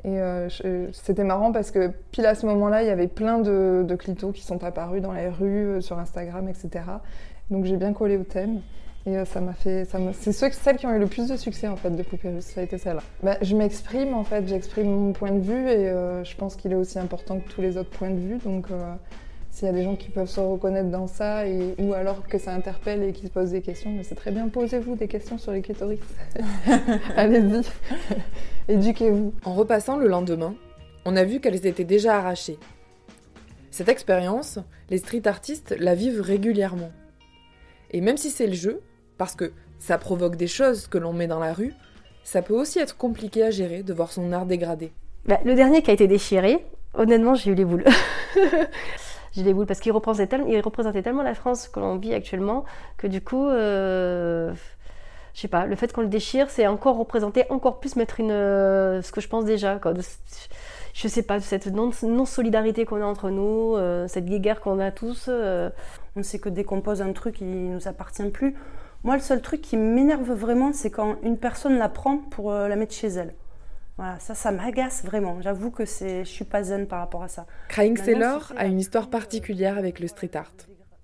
Et 0.05 0.21
euh, 0.21 0.49
c'était 0.93 1.25
marrant 1.25 1.53
parce 1.53 1.71
que 1.71 1.89
pile 2.11 2.27
à 2.27 2.35
ce 2.35 2.45
moment-là, 2.47 2.83
il 2.83 2.87
y 2.89 2.91
avait 2.91 3.09
plein 3.09 3.39
de, 3.39 3.85
de 3.87 3.95
clitos 3.97 4.33
qui 4.33 4.43
sont 4.45 4.63
apparus 4.65 5.01
dans 5.01 5.13
les 5.13 5.29
rues, 5.29 5.81
sur 5.81 5.99
Instagram, 5.99 6.49
etc. 6.49 6.85
Donc 7.51 7.65
j'ai 7.65 7.77
bien 7.77 7.93
collé 7.93 8.17
au 8.17 8.25
thème. 8.25 8.61
Et 9.09 9.17
euh, 9.17 9.25
ça 9.25 9.41
m'a 9.41 9.55
fait. 9.55 9.85
ça 9.87 9.99
m'a- 9.99 10.13
C'est 10.13 10.33
ceux- 10.33 10.51
celles 10.51 10.77
qui 10.77 10.85
ont 10.87 10.95
eu 10.95 10.99
le 10.99 11.07
plus 11.07 11.29
de 11.29 11.37
succès 11.37 11.67
en 11.67 11.77
fait 11.77 11.89
de 11.91 12.03
Poupée 12.03 12.29
Russe, 12.29 12.45
ça 12.45 12.61
a 12.61 12.65
été 12.65 12.77
celle-là. 12.77 13.03
Bah, 13.23 13.39
je 13.41 13.57
m'exprime 13.57 14.13
en 14.13 14.25
fait, 14.25 14.47
j'exprime 14.47 14.91
mon 14.91 15.13
point 15.13 15.31
de 15.31 15.41
vue 15.41 15.69
et 15.71 15.89
euh, 15.89 16.23
je 16.25 16.37
pense 16.37 16.57
qu'il 16.57 16.73
est 16.73 16.77
aussi 16.77 16.99
important 16.99 17.39
que 17.41 17.49
tous 17.49 17.63
les 17.63 17.79
autres 17.79 17.91
points 17.91 18.11
de 18.11 18.19
vue. 18.21 18.37
Donc 18.45 18.67
euh, 18.71 18.93
s'il 19.51 19.67
y 19.67 19.71
a 19.71 19.73
des 19.73 19.83
gens 19.85 19.97
qui 19.97 20.11
peuvent 20.11 20.29
se 20.29 20.41
reconnaître 20.41 20.91
dans 20.91 21.07
ça 21.07 21.47
et, 21.47 21.75
ou 21.79 21.95
alors 21.95 22.27
que 22.27 22.37
ça 22.39 22.53
interpelle 22.53 23.03
et 23.03 23.13
qui 23.13 23.27
se 23.29 23.31
posent 23.33 23.53
des 23.53 23.63
questions, 23.63 23.91
mais 23.93 24.03
c'est 24.03 24.15
très 24.15 24.31
bien, 24.31 24.49
posez-vous 24.49 24.95
des 24.97 25.09
questions 25.09 25.39
sur 25.39 25.53
les 25.53 25.63
clitoris. 25.63 26.01
Allez-y, 27.17 27.63
éduquez-vous. 28.69 29.33
En 29.45 29.55
repassant 29.55 29.97
le 29.97 30.07
lendemain, 30.09 30.55
on 31.05 31.17
a 31.17 31.25
vu 31.25 31.41
qu'elles 31.41 31.67
étaient 31.67 31.85
déjà 31.85 32.17
arrachées. 32.19 32.59
Cette 33.71 33.89
expérience, 33.89 34.59
les 34.91 34.99
street 34.99 35.27
artistes 35.27 35.75
la 35.79 35.95
vivent 35.95 36.21
régulièrement. 36.21 36.91
Et 37.91 38.01
même 38.03 38.17
si 38.19 38.31
c'est 38.31 38.47
le 38.47 38.53
jeu, 38.55 38.81
parce 39.19 39.35
que 39.35 39.53
ça 39.79 39.99
provoque 39.99 40.37
des 40.37 40.47
choses 40.47 40.87
que 40.87 40.97
l'on 40.99 41.13
met 41.13 41.27
dans 41.27 41.39
la 41.41 41.53
rue, 41.53 41.75
ça 42.25 42.43
peut 42.43 42.55
aussi 42.55 42.79
être 42.79 42.97
compliqué 42.97 43.43
à 43.43 43.51
gérer 43.51 43.83
de 43.83 43.93
voir 43.93 44.11
son 44.13 44.33
art 44.33 44.47
dégradé. 44.47 44.93
Bah, 45.27 45.39
le 45.45 45.55
dernier 45.55 45.83
qui 45.83 45.91
a 45.91 45.95
été 45.95 46.07
déchiré, 46.07 46.65
honnêtement, 46.95 47.35
j'ai 47.35 47.51
eu 47.51 47.55
les 47.55 47.65
boules. 47.65 47.85
j'ai 49.33 49.43
eu 49.43 49.45
les 49.45 49.55
boules 49.55 49.67
parce 49.67 49.81
qu'il 49.81 49.93
représentait, 49.93 50.27
tellement- 50.29 50.47
il 50.49 50.61
représentait 50.61 51.03
tellement 51.03 51.23
la 51.23 51.35
France 51.35 51.69
que 51.69 51.81
l'on 51.81 51.97
vit 51.97 52.15
actuellement 52.15 52.65
que 52.97 53.07
du 53.07 53.21
coup, 53.21 53.47
euh, 53.49 54.53
je 55.35 55.41
sais 55.41 55.49
pas, 55.49 55.67
le 55.67 55.77
fait 55.77 55.93
qu'on 55.93 56.01
le 56.03 56.09
déchire, 56.09 56.51
c'est 56.51 56.67
encore 56.67 56.97
représenter, 56.97 57.45
encore 57.51 57.79
plus 57.81 57.97
mettre 57.97 58.21
une, 58.21 58.31
euh, 58.31 59.03
ce 59.03 59.13
que 59.13 59.21
je 59.21 59.29
pense 59.29 59.45
déjà. 59.45 59.77
Quoi, 59.77 59.93
de- 59.93 60.03
je 60.95 61.09
sais 61.09 61.23
pas, 61.23 61.41
cette 61.41 61.67
non- 61.69 61.91
non-solidarité 62.03 62.85
qu'on 62.85 63.01
a 63.03 63.05
entre 63.07 63.31
nous, 63.31 63.77
euh, 63.77 64.09
cette 64.09 64.27
guéguerre 64.27 64.61
qu'on 64.61 64.81
a 64.81 64.91
tous. 64.91 65.27
euh, 65.29 65.71
On 66.17 66.23
sait 66.25 66.41
que 66.41 66.49
dès 66.49 66.65
qu'on 66.65 66.81
pose 66.81 67.01
un 67.01 67.13
truc, 67.13 67.41
il 67.41 67.71
nous 67.71 67.87
appartient 67.87 68.29
plus. 68.31 68.57
Moi, 69.05 69.15
le 69.15 69.23
seul 69.23 69.41
truc 69.41 69.61
qui 69.61 69.77
m'énerve 69.77 70.33
vraiment, 70.33 70.73
c'est 70.73 70.91
quand 70.91 71.17
une 71.23 71.39
personne 71.39 71.79
la 71.79 71.89
prend 71.89 72.19
pour 72.19 72.51
euh, 72.51 72.67
la 72.67 72.77
mettre 72.77 72.95
chez 72.95 73.09
elle. 73.09 73.35
Voilà, 73.97 74.19
ça, 74.19 74.35
ça 74.35 74.51
m'agace 74.51 75.05
vraiment. 75.05 75.41
J'avoue 75.41 75.71
que 75.71 75.85
c'est, 75.85 76.25
je 76.25 76.31
suis 76.31 76.45
pas 76.45 76.63
zen 76.63 76.87
par 76.87 77.01
rapport 77.01 77.23
à 77.23 77.29
ça. 77.29 77.47
Crying 77.69 77.97
Sailor 77.97 78.53
a 78.57 78.67
une 78.67 78.79
histoire 78.79 79.09
particulière 79.09 79.79
avec 79.79 80.01
le 80.01 80.09
street 80.09 80.31
art. 80.35 80.53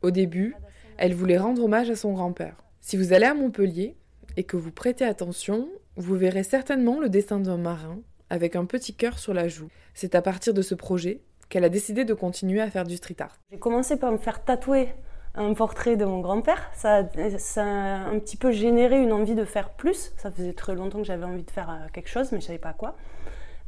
Au 0.03 0.11
début, 0.11 0.55
elle 0.97 1.15
voulait 1.15 1.39
rendre 1.39 1.65
hommage 1.65 1.91
à 1.91 1.97
son 1.97 2.13
grand-père. 2.13 2.57
Si 2.81 2.97
vous 2.97 3.13
allez 3.13 3.27
à 3.27 3.35
Montpellier 3.35 3.97
et 4.37 4.45
que 4.45 4.57
vous 4.57 4.71
prêtez 4.71 5.05
attention, 5.05 5.69
vous 5.97 6.15
verrez 6.17 6.43
certainement 6.43 7.01
le 7.01 7.09
dessin 7.09 7.41
d'un 7.41 7.57
marin 7.57 7.99
avec 8.31 8.57
un 8.57 8.65
petit 8.65 8.95
cœur 8.95 9.19
sur 9.19 9.35
la 9.35 9.49
joue. 9.49 9.69
C'est 9.95 10.15
à 10.15 10.23
partir 10.23 10.53
de 10.55 10.63
ce 10.63 10.75
projet 10.75 11.21
qu'elle 11.49 11.65
a 11.65 11.69
décidé 11.69 12.05
de 12.05 12.15
continuer 12.15 12.61
à 12.61 12.71
faire 12.71 12.85
du 12.85 12.97
street 12.97 13.17
art. 13.21 13.39
J'ai 13.51 13.59
commencé 13.59 13.97
par 13.97 14.11
me 14.13 14.19
faire 14.19 14.45
tatouer 14.45 14.89
un 15.35 15.55
portrait 15.55 15.97
de 15.97 16.05
mon 16.05 16.21
grand-père. 16.21 16.71
Ça, 16.75 16.99
a 16.99 17.63
un 17.63 18.19
petit 18.19 18.37
peu 18.37 18.53
généré 18.53 19.03
une 19.03 19.13
envie 19.13 19.35
de 19.35 19.45
faire 19.45 19.71
plus. 19.71 20.13
Ça 20.17 20.31
faisait 20.31 20.53
très 20.53 20.75
longtemps 20.75 20.99
que 20.99 21.05
j'avais 21.05 21.25
envie 21.25 21.43
de 21.43 21.51
faire 21.51 21.71
euh, 21.71 21.89
quelque 21.93 22.09
chose, 22.09 22.31
mais 22.33 22.41
je 22.41 22.47
savais 22.47 22.59
pas 22.59 22.73
quoi. 22.73 22.97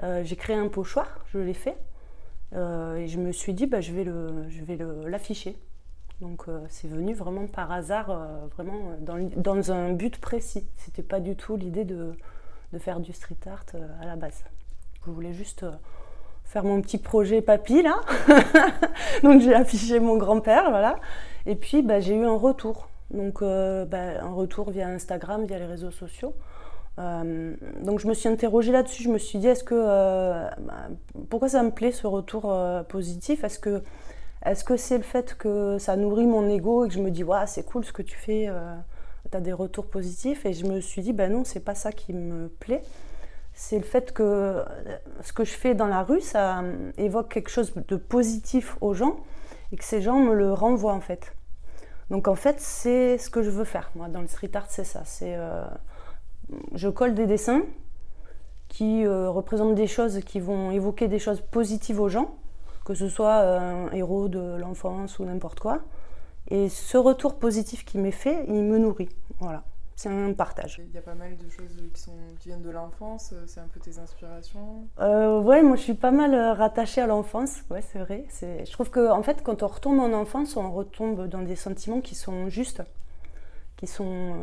Euh, 0.02 0.22
j'ai 0.24 0.36
créé 0.36 0.56
un 0.56 0.68
pochoir, 0.68 1.24
je 1.32 1.38
l'ai 1.38 1.54
fait. 1.54 1.76
Euh, 2.54 2.96
et 2.96 3.08
je 3.08 3.18
me 3.18 3.32
suis 3.32 3.54
dit, 3.54 3.66
bah, 3.66 3.80
je 3.80 3.92
vais, 3.92 4.04
le, 4.04 5.08
l'afficher. 5.08 5.58
Donc 6.20 6.46
c'est 6.70 6.88
venu 6.88 7.12
vraiment 7.12 7.46
par 7.46 7.70
hasard, 7.70 8.06
vraiment 8.54 8.96
dans, 9.00 9.18
dans, 9.36 9.70
un 9.70 9.92
but 9.92 10.18
précis. 10.18 10.66
C'était 10.76 11.02
pas 11.02 11.20
du 11.20 11.36
tout 11.36 11.56
l'idée 11.56 11.84
de, 11.84 12.14
de, 12.72 12.78
faire 12.78 13.00
du 13.00 13.12
street 13.12 13.36
art 13.44 13.66
à 14.00 14.06
la 14.06 14.16
base. 14.16 14.42
Je 15.04 15.10
voulais 15.10 15.34
juste 15.34 15.66
faire 16.46 16.64
mon 16.64 16.80
petit 16.80 16.98
projet 16.98 17.42
papy 17.42 17.82
là. 17.82 18.00
Donc 19.22 19.42
j'ai 19.42 19.54
affiché 19.54 20.00
mon 20.00 20.16
grand-père, 20.16 20.70
voilà. 20.70 20.96
Et 21.44 21.54
puis 21.54 21.82
bah, 21.82 22.00
j'ai 22.00 22.14
eu 22.14 22.24
un 22.24 22.36
retour. 22.36 22.88
Donc 23.10 23.42
bah, 23.42 24.22
un 24.22 24.32
retour 24.32 24.70
via 24.70 24.88
Instagram, 24.88 25.44
via 25.44 25.58
les 25.58 25.66
réseaux 25.66 25.90
sociaux. 25.90 26.34
Euh, 26.98 27.54
donc 27.82 28.00
je 28.00 28.08
me 28.08 28.14
suis 28.14 28.28
interrogée 28.28 28.72
là-dessus, 28.72 29.02
je 29.02 29.10
me 29.10 29.18
suis 29.18 29.38
dit 29.38 29.48
est-ce 29.48 29.64
que 29.64 29.74
euh, 29.76 30.48
bah, 30.60 30.88
pourquoi 31.28 31.48
ça 31.48 31.62
me 31.62 31.70
plaît 31.70 31.92
ce 31.92 32.06
retour 32.06 32.50
euh, 32.50 32.82
positif? 32.82 33.44
Est-ce 33.44 33.58
que 33.58 33.82
est-ce 34.44 34.76
c'est 34.76 34.96
le 34.96 35.02
fait 35.02 35.34
que 35.36 35.76
ça 35.78 35.96
nourrit 35.96 36.26
mon 36.26 36.48
ego 36.48 36.84
et 36.84 36.88
que 36.88 36.94
je 36.94 37.00
me 37.00 37.10
dis 37.10 37.24
ouais, 37.24 37.46
c'est 37.46 37.64
cool 37.64 37.84
ce 37.84 37.92
que 37.92 38.02
tu 38.02 38.16
fais, 38.16 38.48
tu 39.30 39.36
as 39.36 39.40
des 39.40 39.52
retours 39.52 39.86
positifs? 39.88 40.46
Et 40.46 40.52
je 40.52 40.64
me 40.66 40.80
suis 40.80 41.02
dit 41.02 41.12
ben 41.12 41.32
non, 41.32 41.44
c'est 41.44 41.60
pas 41.60 41.74
ça 41.74 41.92
qui 41.92 42.12
me 42.12 42.48
plaît. 42.48 42.82
C'est 43.58 43.78
le 43.78 43.84
fait 43.84 44.12
que 44.12 44.62
ce 45.22 45.32
que 45.32 45.44
je 45.44 45.52
fais 45.52 45.74
dans 45.74 45.88
la 45.88 46.04
rue, 46.04 46.20
ça 46.20 46.62
évoque 46.98 47.32
quelque 47.32 47.50
chose 47.50 47.72
de 47.74 47.96
positif 47.96 48.76
aux 48.80 48.94
gens 48.94 49.16
et 49.72 49.76
que 49.76 49.84
ces 49.84 50.00
gens 50.00 50.20
me 50.20 50.34
le 50.34 50.52
renvoient 50.52 50.92
en 50.92 51.00
fait. 51.00 51.34
Donc 52.10 52.28
en 52.28 52.36
fait, 52.36 52.60
c'est 52.60 53.18
ce 53.18 53.30
que 53.30 53.42
je 53.42 53.50
veux 53.50 53.64
faire. 53.64 53.90
Moi, 53.96 54.08
dans 54.08 54.20
le 54.20 54.28
street 54.28 54.50
art, 54.54 54.66
c'est 54.68 54.84
ça. 54.84 55.02
C'est 55.04 55.36
je 56.74 56.88
colle 56.88 57.14
des 57.14 57.26
dessins 57.26 57.62
qui 58.68 59.04
euh, 59.04 59.30
représentent 59.30 59.74
des 59.74 59.86
choses 59.86 60.20
qui 60.20 60.40
vont 60.40 60.70
évoquer 60.70 61.08
des 61.08 61.18
choses 61.18 61.40
positives 61.40 62.00
aux 62.00 62.08
gens, 62.08 62.34
que 62.84 62.94
ce 62.94 63.08
soit 63.08 63.40
euh, 63.40 63.86
un 63.86 63.92
héros 63.92 64.28
de 64.28 64.56
l'enfance 64.58 65.18
ou 65.18 65.24
n'importe 65.24 65.60
quoi. 65.60 65.80
Et 66.48 66.68
ce 66.68 66.96
retour 66.96 67.38
positif 67.38 67.84
qui 67.84 67.98
m'est 67.98 68.10
fait, 68.10 68.44
il 68.48 68.62
me 68.62 68.78
nourrit. 68.78 69.08
Voilà, 69.40 69.64
c'est 69.96 70.08
un 70.08 70.32
partage. 70.32 70.80
Il 70.86 70.94
y 70.94 70.98
a 70.98 71.02
pas 71.02 71.14
mal 71.14 71.36
de 71.36 71.48
choses 71.48 71.82
qui, 71.92 72.00
sont, 72.00 72.12
qui 72.38 72.48
viennent 72.48 72.62
de 72.62 72.70
l'enfance, 72.70 73.32
euh, 73.32 73.44
c'est 73.46 73.60
un 73.60 73.68
peu 73.68 73.80
tes 73.80 73.98
inspirations 73.98 74.86
euh, 75.00 75.40
Ouais, 75.40 75.62
moi 75.62 75.76
je 75.76 75.82
suis 75.82 75.94
pas 75.94 76.12
mal 76.12 76.34
rattachée 76.52 77.00
à 77.00 77.06
l'enfance, 77.06 77.62
ouais, 77.70 77.82
c'est 77.82 77.98
vrai. 77.98 78.26
Je 78.40 78.70
trouve 78.70 78.90
qu'en 78.90 79.18
en 79.18 79.22
fait, 79.22 79.42
quand 79.42 79.62
on 79.62 79.66
retombe 79.66 79.98
en 79.98 80.12
enfance, 80.12 80.56
on 80.56 80.70
retombe 80.70 81.26
dans 81.26 81.42
des 81.42 81.56
sentiments 81.56 82.00
qui 82.00 82.14
sont 82.14 82.48
justes 82.48 82.82
qui 83.76 83.86
sont 83.86 84.06
euh, 84.06 84.34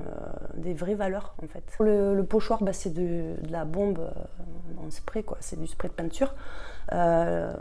des 0.56 0.74
vraies 0.74 0.96
valeurs 0.96 1.36
en 1.44 1.48
fait. 1.48 1.64
Le, 1.80 2.16
le 2.16 2.24
pochoir, 2.24 2.64
bah, 2.64 2.74
c'est 2.74 2.94
de, 2.94 3.36
de, 3.42 3.52
la 3.52 3.66
bombe 3.66 4.00
euh, 4.00 4.86
en 4.86 4.92
spray, 4.92 5.24
quoi. 5.24 5.38
c'est 5.40 5.60
du 5.60 5.68
spray 5.68 5.90
de 5.90 5.96
peinture. 5.96 6.36
Euh, 6.92 7.54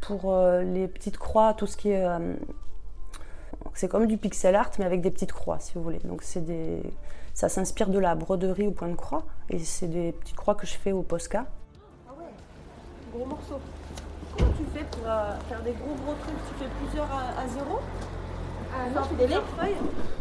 pour 0.00 0.32
euh, 0.34 0.62
les 0.62 0.88
petites 0.88 1.18
croix, 1.18 1.54
tout 1.54 1.66
ce 1.66 1.76
qui 1.76 1.90
est. 1.90 2.06
Euh, 3.76 3.80
c'est 3.80 3.88
comme 3.88 4.06
du 4.06 4.16
pixel 4.16 4.54
art, 4.54 4.70
mais 4.78 4.84
avec 4.84 5.00
des 5.00 5.10
petites 5.10 5.32
croix, 5.32 5.58
si 5.58 5.74
vous 5.74 5.82
voulez. 5.82 6.00
Donc 6.04 6.22
c'est 6.22 6.40
des, 6.40 6.82
ça 7.34 7.48
s'inspire 7.48 7.88
de 7.88 7.98
la 7.98 8.14
broderie 8.14 8.66
au 8.66 8.72
point 8.72 8.88
de 8.88 8.94
croix, 8.96 9.24
et 9.50 9.58
c'est 9.58 9.88
des 9.88 10.12
petites 10.12 10.36
croix 10.36 10.54
que 10.54 10.66
je 10.66 10.74
fais 10.74 10.92
au 10.92 11.02
Posca. 11.02 11.44
Ah 12.08 12.12
ouais, 12.18 12.24
gros 13.14 13.26
morceau. 13.26 13.60
Comment 14.36 14.52
tu 14.52 14.64
fais 14.74 14.84
pour 14.84 15.02
faire 15.02 15.62
des 15.62 15.72
gros 15.72 15.94
gros 16.04 16.14
trucs? 16.22 16.36
Tu 16.48 16.64
fais 16.64 16.70
plusieurs 16.80 17.10
à, 17.10 17.40
à 17.40 17.48
zéro? 17.48 17.78
Ah, 18.74 18.88
non, 18.94 19.02
des 19.16 19.28
feuilles? 19.28 19.76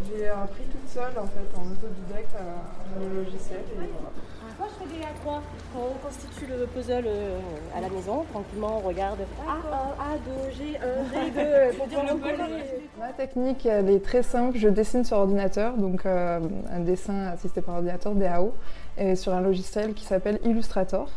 J'ai 0.07 0.29
appris 0.29 0.63
toute 0.65 0.87
seule 0.87 1.17
en 1.17 1.25
fait, 1.27 1.49
en 1.57 1.63
autodidacte 1.71 2.35
à, 2.35 2.99
le 2.99 3.23
logiciel. 3.23 3.59
Et 3.59 3.75
voilà. 3.75 4.11
Moi 4.57 4.67
je 4.69 4.85
fais 4.85 4.93
des 4.93 5.01
A3. 5.01 5.41
Quand 5.73 5.79
on 5.79 6.05
constitue 6.05 6.45
le 6.47 6.65
puzzle 6.67 7.03
euh, 7.07 7.39
à 7.75 7.81
la 7.81 7.89
maison, 7.89 8.23
tranquillement 8.31 8.81
on 8.83 8.87
regarde 8.87 9.19
A1, 9.19 10.15
A2, 10.15 10.53
G1, 10.55 11.33
G2 11.33 11.77
pour 11.77 11.87
dire 11.87 12.03
le 12.03 12.99
Ma 12.99 13.13
technique 13.13 13.65
elle 13.65 13.89
est 13.89 14.03
très 14.03 14.23
simple, 14.23 14.57
je 14.57 14.69
dessine 14.69 15.03
sur 15.03 15.17
ordinateur, 15.17 15.77
donc 15.77 16.05
euh, 16.05 16.39
un 16.71 16.79
dessin 16.79 17.27
assisté 17.27 17.61
par 17.61 17.75
ordinateur, 17.75 18.15
DAO, 18.15 18.53
et 18.97 19.15
sur 19.15 19.33
un 19.33 19.41
logiciel 19.41 19.93
qui 19.93 20.05
s'appelle 20.05 20.39
Illustrator. 20.43 21.09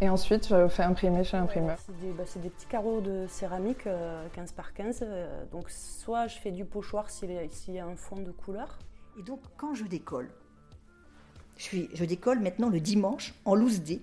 Et 0.00 0.08
ensuite, 0.08 0.48
je 0.48 0.68
fais 0.68 0.84
imprimer 0.84 1.24
chez 1.24 1.36
l'imprimeur. 1.36 1.76
C'est 1.84 1.98
des, 2.00 2.12
bah, 2.12 2.22
des, 2.36 2.50
petits 2.50 2.66
carreaux 2.66 3.00
de 3.00 3.26
céramique 3.26 3.86
euh, 3.86 4.24
15 4.32 4.52
par 4.52 4.72
15. 4.72 5.00
Euh, 5.02 5.44
donc, 5.50 5.68
soit 5.70 6.28
je 6.28 6.38
fais 6.38 6.52
du 6.52 6.64
pochoir 6.64 7.10
s'il 7.10 7.32
y, 7.32 7.78
a 7.80 7.84
un 7.84 7.96
fond 7.96 8.20
de 8.22 8.30
couleur. 8.30 8.78
Et 9.18 9.22
donc, 9.22 9.40
quand 9.56 9.74
je 9.74 9.84
décolle, 9.84 10.30
je, 11.58 11.62
suis, 11.62 11.88
je 11.92 12.04
décolle 12.04 12.40
maintenant 12.40 12.70
le 12.70 12.80
dimanche 12.80 13.34
en 13.44 13.54
loose 13.54 13.82
D, 13.82 14.00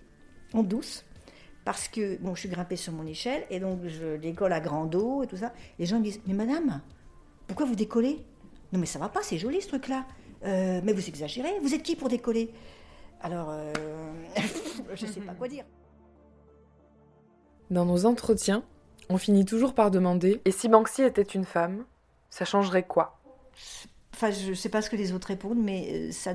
en 0.54 0.62
douce, 0.62 1.04
parce 1.64 1.88
que 1.88 2.18
bon, 2.22 2.36
je 2.36 2.42
suis 2.42 2.50
grimpée 2.50 2.76
sur 2.76 2.94
mon 2.94 3.08
échelle 3.08 3.44
et 3.50 3.60
donc 3.60 3.80
je 3.88 4.18
décolle 4.18 4.54
à 4.54 4.60
grand 4.60 4.86
dos 4.86 5.24
et 5.24 5.28
tout 5.28 5.38
ça. 5.38 5.52
Les 5.80 5.88
gens 5.88 5.98
me 5.98 6.04
disent 6.04 6.22
Mais 6.28 6.34
madame, 6.34 6.82
pourquoi 7.48 7.66
vous 7.66 7.76
décollez? 7.76 8.24
Non, 8.72 8.80
mais 8.80 8.86
ça 8.86 9.00
va 9.00 9.10
pas, 9.10 9.24
c'est 9.24 9.38
joli 9.38 9.62
ce 9.62 9.70
truc-là. 9.70 10.06
Euh, 10.44 10.82
mais 10.84 10.94
vous 10.94 11.08
exagérez, 11.08 11.60
vous 11.62 11.74
êtes 11.74 11.82
qui 11.82 11.96
pour 11.96 12.10
décoller? 12.10 12.52
Alors, 13.22 13.48
euh, 13.50 13.74
je 14.94 15.06
sais 15.06 15.22
pas 15.22 15.34
quoi 15.34 15.48
dire. 15.48 15.66
Dans 17.72 17.86
nos 17.86 18.06
entretiens, 18.06 18.64
on 19.10 19.18
finit 19.18 19.46
toujours 19.46 19.74
par 19.74 19.90
demander 19.90 20.42
Et 20.46 20.52
si 20.52 20.70
Banksy 20.70 21.02
était 21.02 21.24
une 21.24 21.46
femme, 21.46 21.86
ça 22.30 22.46
changerait 22.46 22.86
quoi? 22.86 23.20
Enfin, 24.16 24.32
je 24.32 24.50
ne 24.50 24.54
sais 24.56 24.70
pas 24.70 24.82
ce 24.82 24.90
que 24.90 24.96
les 24.96 25.14
autres 25.14 25.28
répondent, 25.28 25.62
mais 25.62 26.12
ça, 26.12 26.34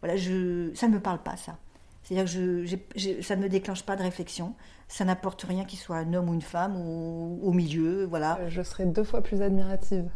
voilà, 0.00 0.16
je, 0.16 0.70
ça 0.74 0.88
ne 0.88 0.94
me 0.94 1.00
parle 1.00 1.22
pas, 1.22 1.36
ça. 1.36 1.56
C'est-à-dire 2.02 2.24
que 2.24 2.64
je, 2.66 2.76
je, 2.96 3.22
ça 3.22 3.36
ne 3.36 3.42
me 3.42 3.48
déclenche 3.48 3.84
pas 3.84 3.96
de 3.96 4.02
réflexion. 4.02 4.54
Ça 4.88 5.04
n'apporte 5.04 5.42
rien 5.42 5.64
qu'il 5.64 5.78
soit 5.78 5.96
un 5.96 6.12
homme 6.14 6.28
ou 6.28 6.34
une 6.34 6.42
femme 6.42 6.76
ou 6.76 7.38
au 7.42 7.52
milieu, 7.52 8.04
voilà. 8.04 8.38
Je 8.48 8.62
serais 8.62 8.86
deux 8.86 9.04
fois 9.04 9.22
plus 9.22 9.40
admirative. 9.40 10.10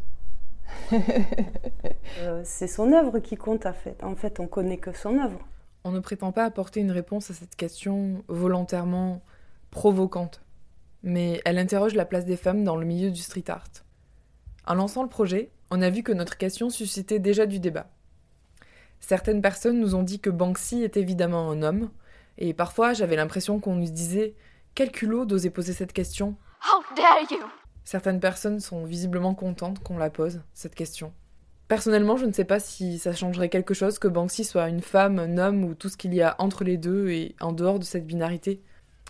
euh, 2.18 2.42
c'est 2.44 2.66
son 2.66 2.92
œuvre 2.92 3.20
qui 3.20 3.36
compte, 3.36 3.66
en 3.66 3.72
fait. 3.72 4.02
En 4.02 4.16
fait, 4.16 4.40
on 4.40 4.48
connaît 4.48 4.78
que 4.78 4.92
son 4.92 5.18
œuvre. 5.18 5.38
On 5.84 5.92
ne 5.92 6.00
prétend 6.00 6.32
pas 6.32 6.44
apporter 6.44 6.80
une 6.80 6.90
réponse 6.90 7.30
à 7.30 7.34
cette 7.34 7.54
question 7.54 8.24
volontairement 8.28 9.22
provocante 9.70 10.42
mais 11.06 11.40
elle 11.44 11.58
interroge 11.58 11.94
la 11.94 12.04
place 12.04 12.24
des 12.24 12.36
femmes 12.36 12.64
dans 12.64 12.76
le 12.76 12.84
milieu 12.84 13.10
du 13.10 13.20
street 13.20 13.44
art. 13.48 13.68
En 14.66 14.74
lançant 14.74 15.04
le 15.04 15.08
projet, 15.08 15.50
on 15.70 15.82
a 15.82 15.90
vu 15.90 16.02
que 16.02 16.12
notre 16.12 16.36
question 16.36 16.70
suscitait 16.70 17.18
déjà 17.18 17.46
du 17.46 17.58
débat. 17.58 17.90
Certaines 19.00 19.42
personnes 19.42 19.80
nous 19.80 19.94
ont 19.94 20.02
dit 20.02 20.20
que 20.20 20.30
Banksy 20.30 20.82
est 20.82 20.96
évidemment 20.96 21.50
un 21.50 21.62
homme, 21.62 21.90
et 22.38 22.54
parfois 22.54 22.92
j'avais 22.92 23.16
l'impression 23.16 23.60
qu'on 23.60 23.76
nous 23.76 23.90
disait 23.90 24.34
Quel 24.74 24.90
culot 24.90 25.24
d'oser 25.24 25.50
poser 25.50 25.72
cette 25.72 25.92
question 25.92 26.36
How 26.64 26.82
dare 26.96 27.30
you 27.30 27.46
Certaines 27.84 28.20
personnes 28.20 28.60
sont 28.60 28.84
visiblement 28.84 29.34
contentes 29.34 29.78
qu'on 29.80 29.98
la 29.98 30.10
pose, 30.10 30.42
cette 30.54 30.74
question. 30.74 31.12
Personnellement, 31.68 32.16
je 32.16 32.26
ne 32.26 32.32
sais 32.32 32.44
pas 32.44 32.60
si 32.60 32.98
ça 32.98 33.12
changerait 33.12 33.48
quelque 33.48 33.74
chose 33.74 33.98
que 33.98 34.08
Banksy 34.08 34.44
soit 34.44 34.68
une 34.68 34.82
femme, 34.82 35.18
un 35.18 35.38
homme 35.38 35.64
ou 35.64 35.74
tout 35.74 35.88
ce 35.88 35.96
qu'il 35.96 36.14
y 36.14 36.22
a 36.22 36.36
entre 36.38 36.64
les 36.64 36.76
deux 36.76 37.08
et 37.10 37.34
en 37.40 37.52
dehors 37.52 37.78
de 37.78 37.84
cette 37.84 38.06
binarité. 38.06 38.62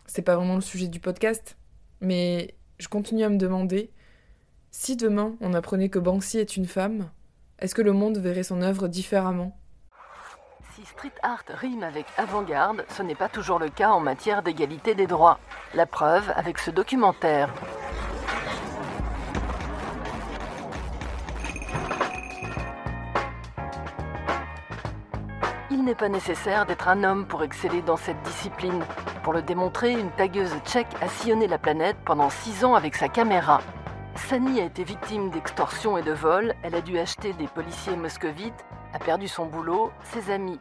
C'est 0.06 0.22
pas 0.22 0.36
vraiment 0.36 0.54
le 0.54 0.62
sujet 0.62 0.88
du 0.88 1.00
podcast, 1.00 1.56
mais 2.00 2.54
je 2.78 2.88
continue 2.88 3.24
à 3.24 3.28
me 3.28 3.38
demander 3.38 3.90
si 4.78 4.94
demain 4.94 5.32
on 5.40 5.54
apprenait 5.54 5.88
que 5.88 5.98
Banksy 5.98 6.38
est 6.38 6.58
une 6.58 6.66
femme, 6.66 7.08
est-ce 7.58 7.74
que 7.74 7.80
le 7.80 7.94
monde 7.94 8.18
verrait 8.18 8.42
son 8.42 8.60
œuvre 8.60 8.88
différemment? 8.88 9.56
Si 10.74 10.84
street 10.84 11.14
art 11.22 11.44
rime 11.48 11.82
avec 11.82 12.04
avant-garde, 12.18 12.84
ce 12.90 13.02
n'est 13.02 13.14
pas 13.14 13.30
toujours 13.30 13.58
le 13.58 13.70
cas 13.70 13.88
en 13.88 14.00
matière 14.00 14.42
d'égalité 14.42 14.94
des 14.94 15.06
droits. 15.06 15.40
La 15.74 15.86
preuve 15.86 16.30
avec 16.36 16.58
ce 16.58 16.70
documentaire. 16.70 17.50
Il 25.70 25.84
n'est 25.84 25.94
pas 25.94 26.10
nécessaire 26.10 26.66
d'être 26.66 26.88
un 26.88 27.02
homme 27.02 27.26
pour 27.26 27.42
exceller 27.42 27.80
dans 27.80 27.96
cette 27.96 28.22
discipline. 28.24 28.84
Pour 29.22 29.32
le 29.32 29.40
démontrer, 29.40 29.92
une 29.92 30.10
tagueuse 30.10 30.54
tchèque 30.66 30.94
a 31.00 31.08
sillonné 31.08 31.48
la 31.48 31.58
planète 31.58 31.96
pendant 32.04 32.28
six 32.28 32.62
ans 32.62 32.74
avec 32.74 32.94
sa 32.94 33.08
caméra. 33.08 33.62
Sani 34.16 34.60
a 34.60 34.64
été 34.64 34.82
victime 34.82 35.30
d'extorsion 35.30 35.98
et 35.98 36.02
de 36.02 36.12
vol, 36.12 36.54
elle 36.62 36.74
a 36.74 36.80
dû 36.80 36.98
acheter 36.98 37.32
des 37.34 37.46
policiers 37.46 37.96
moscovites, 37.96 38.64
a 38.92 38.98
perdu 38.98 39.28
son 39.28 39.46
boulot, 39.46 39.90
ses 40.02 40.32
amis. 40.32 40.58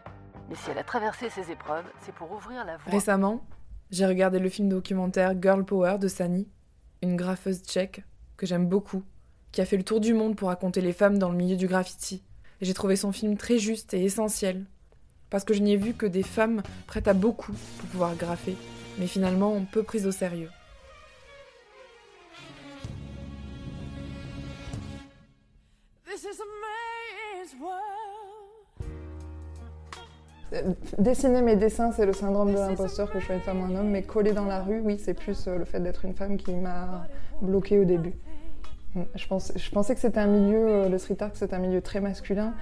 Mais 0.49 0.55
si 0.55 0.69
elle 0.69 0.77
a 0.77 0.83
traversé 0.83 1.29
ces 1.29 1.51
épreuves, 1.51 1.85
c'est 2.01 2.13
pour 2.13 2.31
ouvrir 2.31 2.65
la 2.65 2.77
voie. 2.77 2.91
Récemment, 2.91 3.45
j'ai 3.91 4.05
regardé 4.05 4.39
le 4.39 4.49
film 4.49 4.69
documentaire 4.69 5.33
Girl 5.41 5.63
Power 5.63 5.97
de 5.99 6.07
Sani, 6.07 6.47
une 7.01 7.15
graffeuse 7.15 7.63
tchèque 7.63 8.03
que 8.37 8.45
j'aime 8.45 8.67
beaucoup, 8.67 9.03
qui 9.51 9.61
a 9.61 9.65
fait 9.65 9.77
le 9.77 9.83
tour 9.83 9.99
du 9.99 10.13
monde 10.13 10.35
pour 10.35 10.49
raconter 10.49 10.81
les 10.81 10.93
femmes 10.93 11.17
dans 11.17 11.29
le 11.29 11.37
milieu 11.37 11.55
du 11.55 11.67
graffiti. 11.67 12.23
Et 12.61 12.65
j'ai 12.65 12.73
trouvé 12.73 12.95
son 12.95 13.11
film 13.11 13.37
très 13.37 13.57
juste 13.57 13.93
et 13.93 14.03
essentiel, 14.03 14.65
parce 15.29 15.43
que 15.43 15.53
je 15.53 15.61
n'y 15.61 15.73
ai 15.73 15.77
vu 15.77 15.93
que 15.93 16.05
des 16.05 16.23
femmes 16.23 16.61
prêtes 16.87 17.07
à 17.07 17.13
beaucoup 17.13 17.53
pour 17.79 17.89
pouvoir 17.89 18.15
graffer. 18.15 18.57
mais 18.97 19.07
finalement 19.07 19.59
peu 19.71 19.83
prise 19.83 20.07
au 20.07 20.11
sérieux. 20.11 20.49
Dessiner 30.97 31.41
mes 31.41 31.55
dessins, 31.55 31.91
c'est 31.91 32.05
le 32.05 32.13
syndrome 32.13 32.51
de 32.51 32.57
l'imposteur 32.57 33.11
que 33.11 33.19
je 33.19 33.25
sois 33.25 33.35
une 33.35 33.41
femme 33.41 33.61
ou 33.61 33.65
un 33.65 33.75
homme, 33.75 33.89
mais 33.89 34.03
coller 34.03 34.31
dans 34.31 34.45
la 34.45 34.61
rue, 34.61 34.79
oui, 34.79 34.99
c'est 35.03 35.13
plus 35.13 35.47
euh, 35.47 35.57
le 35.57 35.65
fait 35.65 35.79
d'être 35.79 36.05
une 36.05 36.13
femme 36.13 36.37
qui 36.37 36.53
m'a 36.53 37.07
bloquée 37.41 37.79
au 37.79 37.85
début. 37.85 38.13
Mm. 38.95 39.01
Je, 39.15 39.27
pense, 39.27 39.51
je 39.55 39.69
pensais 39.71 39.93
que 39.95 40.01
c'était 40.01 40.19
un 40.19 40.27
milieu, 40.27 40.67
euh, 40.67 40.89
le 40.89 40.97
street 40.97 41.17
art, 41.21 41.31
c'était 41.33 41.55
un 41.55 41.59
milieu 41.59 41.81
très 41.81 41.99
masculin, 41.99 42.53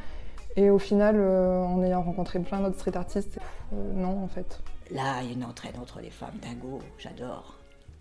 et 0.56 0.70
au 0.70 0.80
final, 0.80 1.16
euh, 1.18 1.64
en 1.64 1.84
ayant 1.84 2.02
rencontré 2.02 2.40
plein 2.40 2.62
d'autres 2.62 2.78
street 2.80 2.98
artistes, 2.98 3.40
non, 3.72 4.24
en 4.24 4.28
fait. 4.28 4.62
Là, 4.92 5.22
il 5.22 5.28
y 5.28 5.32
a 5.32 5.34
une 5.34 5.46
entraide 5.46 5.78
entre 5.82 6.00
les 6.00 6.10
femmes, 6.10 6.36
dingo, 6.42 6.80
j'adore. 6.98 7.60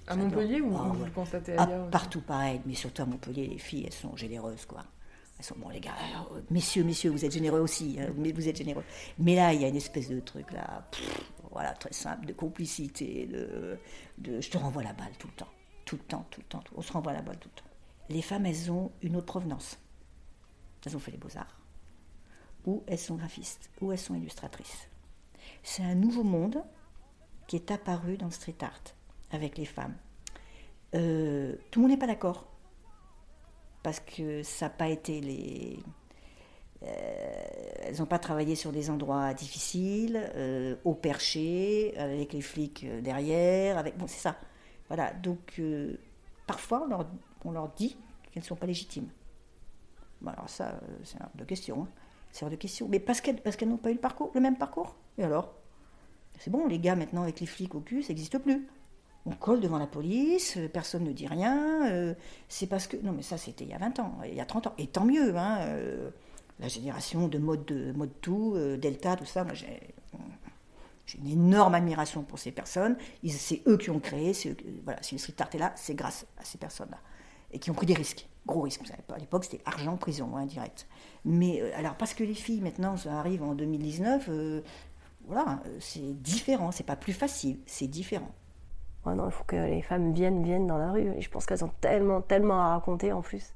À 0.09 0.16
Montpellier 0.16 0.61
ou 0.61 0.72
Ah, 0.76 0.88
vous 0.92 1.00
ouais. 1.00 1.07
le 1.07 1.12
constatez 1.12 1.55
Ah, 1.57 1.62
ailleurs 1.64 1.87
Partout 1.90 2.20
pareil, 2.20 2.61
mais 2.66 2.74
surtout 2.74 3.02
à 3.02 3.07
Montpellier, 3.07 3.46
les 3.46 3.59
filles, 3.59 3.85
elles 3.87 3.92
sont 3.92 4.16
généreuses, 4.16 4.66
quoi. 4.66 4.83
Sont, 5.42 5.57
bon, 5.59 5.70
les 5.70 5.81
gars, 5.81 5.94
euh, 6.33 6.40
messieurs, 6.50 6.85
messieurs, 6.85 7.11
vous 7.11 7.24
êtes 7.24 7.33
généreux 7.33 7.59
aussi, 7.61 7.98
hein, 8.00 8.12
vous 8.16 8.48
êtes 8.48 8.57
généreux. 8.57 8.85
Mais 9.18 9.35
là, 9.35 9.52
il 9.52 9.61
y 9.61 9.64
a 9.64 9.68
une 9.68 9.76
espèce 9.76 10.09
de 10.09 10.20
truc, 10.20 10.52
là, 10.52 10.88
voilà, 11.50 11.72
très 11.74 11.92
simple, 11.92 12.26
de 12.26 12.33
complicité, 12.33 13.26
de, 13.26 13.76
de 14.18 14.40
je 14.40 14.50
te 14.50 14.57
renvoie 14.57 14.85
la 14.85 14.92
balle 14.92 15.12
tout 15.18 15.26
le 15.26 15.33
temps. 15.35 15.48
Tout 15.85 15.96
le 15.96 16.02
temps, 16.05 16.24
tout 16.31 16.40
le 16.40 16.46
temps, 16.46 16.61
tout- 16.61 16.74
on 16.76 16.83
se 16.83 16.92
renvoie 16.92 17.12
la 17.12 17.22
balle 17.22 17.38
tout 17.38 17.48
le 17.55 17.61
temps. 17.61 17.68
Les 18.09 18.22
femmes, 18.22 18.46
elles 18.46 18.70
ont 18.70 18.92
une 19.02 19.16
autre 19.16 19.26
provenance. 19.26 19.78
Elles 20.87 20.96
ont 20.96 21.00
fait 21.00 21.11
les 21.11 21.18
beaux-arts, 21.18 21.61
ou 22.64 22.85
elles 22.87 22.98
sont 22.98 23.16
graphistes, 23.16 23.68
ou 23.81 23.90
elles 23.90 23.98
sont 23.98 24.14
illustratrices. 24.14 24.88
C'est 25.64 25.83
un 25.83 25.96
nouveau 25.96 26.22
monde 26.22 26.62
qui 27.48 27.57
est 27.57 27.70
apparu 27.72 28.16
dans 28.16 28.26
le 28.26 28.33
street 28.33 28.57
art 28.62 28.81
avec 29.33 29.59
les 29.59 29.64
femmes. 29.64 29.96
Euh, 30.94 31.57
tout 31.70 31.81
le 31.81 31.83
monde 31.83 31.90
n'est 31.92 31.98
pas 32.00 32.07
d'accord. 32.07 32.46
Parce 33.83 34.01
que 34.01 34.42
ça 34.42 34.66
n'a 34.66 34.71
pas 34.71 34.88
été 34.88 35.21
les. 35.21 35.79
euh, 36.85 36.87
elles 37.83 37.99
n'ont 37.99 38.07
pas 38.07 38.18
travaillé 38.18 38.55
sur 38.55 38.73
des 38.73 38.90
endroits 38.90 39.35
difficiles, 39.35 40.31
euh, 40.37 40.77
au 40.85 40.95
perché, 40.95 41.95
avec 41.99 42.33
les 42.33 42.40
flics 42.40 42.85
euh, 42.85 43.01
derrière. 43.01 43.79
Avec... 43.79 43.97
Bon, 43.99 44.07
c'est 44.07 44.21
ça. 44.21 44.37
Voilà. 44.88 45.12
Donc, 45.12 45.61
parfois, 46.47 46.83
on 46.85 46.87
leur, 46.87 47.07
on 47.45 47.51
leur 47.51 47.68
dit 47.71 47.97
qu'elles 48.31 48.42
ne 48.42 48.47
sont 48.47 48.57
pas 48.57 48.66
légitimes. 48.66 49.09
Bon, 50.21 50.31
alors, 50.31 50.49
ça, 50.49 50.79
c'est 51.03 51.21
hors 51.21 51.31
de 51.35 51.45
question. 51.45 51.83
hein. 51.83 51.88
C'est 52.31 52.45
hors 52.45 52.51
de 52.51 52.57
question. 52.57 52.87
Mais 52.88 53.01
parce 53.01 53.21
qu'elles 53.21 53.40
parce 53.40 53.57
qu'elles 53.57 53.68
n'ont 53.68 53.77
pas 53.79 53.90
eu 53.90 53.95
le, 53.95 54.01
parcours, 54.01 54.31
le 54.35 54.40
même 54.40 54.57
parcours. 54.57 54.95
Et 55.18 55.25
alors? 55.25 55.55
C'est 56.38 56.51
bon, 56.51 56.66
les 56.66 56.79
gars, 56.79 56.95
maintenant, 56.97 57.23
avec 57.23 57.40
les 57.40 57.47
flics 57.47 57.75
au 57.75 57.81
cul, 57.81 58.03
ça 58.03 58.09
n'existe 58.09 58.38
plus. 58.38 58.68
On 59.25 59.31
colle 59.31 59.61
devant 59.61 59.79
la 59.79 59.87
police, 59.87 60.57
euh, 60.57 60.69
personne 60.69 61.05
ne 61.05 61.13
dit 61.13 61.29
rien. 61.29 61.87
euh, 61.91 62.15
c'est 62.49 62.67
parce 62.67 62.87
que. 62.87 62.97
Non, 62.97 63.13
mais 63.13 63.23
ça, 63.23 63.39
c'était 63.39 63.65
il 63.65 63.71
y 63.71 63.75
a 63.75 63.79
20 63.79 64.01
ans, 64.01 64.19
il 64.25 64.35
y 64.35 64.41
a 64.41 64.45
30 64.45 64.69
ans. 64.69 64.75
Et 64.79 64.89
tant 64.89 65.05
mieux, 65.05 65.37
hein. 65.37 65.59
euh, 65.61 66.11
la 66.59 66.69
génération 66.69 67.29
de 67.29 67.39
mode, 67.39 67.65
de, 67.65 67.93
mode 67.93 68.11
tout, 68.21 68.57
Delta, 68.79 69.17
tout 69.17 69.25
ça, 69.25 69.45
moi, 69.45 69.55
j'ai. 69.55 69.95
Une 71.19 71.29
énorme 71.29 71.75
admiration 71.75 72.23
pour 72.23 72.39
ces 72.39 72.53
personnes. 72.53 72.97
C'est 73.29 73.61
eux 73.67 73.77
qui 73.77 73.91
ont 73.91 74.01
créé. 74.01 74.33
voilà, 74.83 75.03
si 75.03 75.15
le 75.15 75.19
street 75.19 75.35
art 75.41 75.51
est 75.53 75.59
là, 75.59 75.73
c'est 75.77 75.95
grâce 75.95 76.25
à 76.39 76.45
ces 76.45 76.57
personnes-là. 76.57 76.97
Et 77.51 77.59
qui 77.59 77.71
ont 77.71 77.75
pris 77.75 77.85
des 77.85 77.93
risques. 77.93 78.27
Gros 78.47 78.63
risques. 78.63 78.81
Pas, 79.07 79.17
à 79.17 79.19
l'époque, 79.19 79.45
c'était 79.45 79.61
argent, 79.67 79.99
prison, 79.99 80.35
hein, 80.37 80.47
direct. 80.47 80.87
Mais 81.27 81.61
alors, 81.73 81.97
parce 81.97 82.15
que 82.15 82.25
les 82.25 82.35
filles, 82.35 82.63
maintenant, 82.63 82.97
ça 82.97 83.19
arrive 83.19 83.43
en 83.43 83.55
2019, 83.55 84.27
euh, 84.31 84.63
voilà, 85.27 85.63
c'est 85.81 86.23
différent. 86.23 86.73
C'est 86.73 86.87
pas 86.87 86.97
plus 86.97 87.13
facile, 87.13 87.59
c'est 87.67 87.89
différent. 87.89 88.33
Ouais, 89.05 89.15
non, 89.15 89.27
il 89.27 89.33
faut 89.33 89.45
que 89.45 89.57
les 89.57 89.83
femmes 89.83 90.12
viennent, 90.12 90.43
viennent 90.43 90.67
dans 90.67 90.79
la 90.79 90.93
rue. 90.93 91.12
Et 91.17 91.21
je 91.21 91.31
pense 91.31 91.47
qu'elles 91.47 91.65
ont 91.65 91.73
tellement, 91.81 92.21
tellement 92.21 92.61
à 92.61 92.75
raconter 92.75 93.12
en 93.12 93.23
plus. 93.23 93.55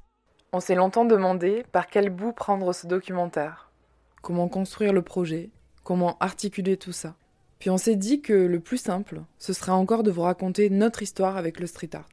On 0.53 0.59
s'est 0.59 0.75
longtemps 0.75 1.05
demandé 1.05 1.65
par 1.71 1.87
quel 1.87 2.09
bout 2.09 2.33
prendre 2.33 2.73
ce 2.73 2.87
documentaire, 2.87 3.71
comment 4.21 4.47
construire 4.47 4.93
le 4.93 5.01
projet, 5.01 5.51
comment 5.83 6.17
articuler 6.19 6.77
tout 6.77 6.91
ça. 6.91 7.15
Puis 7.59 7.69
on 7.69 7.77
s'est 7.77 7.95
dit 7.95 8.21
que 8.21 8.33
le 8.33 8.59
plus 8.59 8.77
simple, 8.77 9.21
ce 9.37 9.51
serait 9.51 9.71
encore 9.71 10.03
de 10.03 10.11
vous 10.11 10.21
raconter 10.21 10.69
notre 10.69 11.01
histoire 11.01 11.37
avec 11.37 11.59
le 11.59 11.67
street 11.67 11.95
art, 11.95 12.07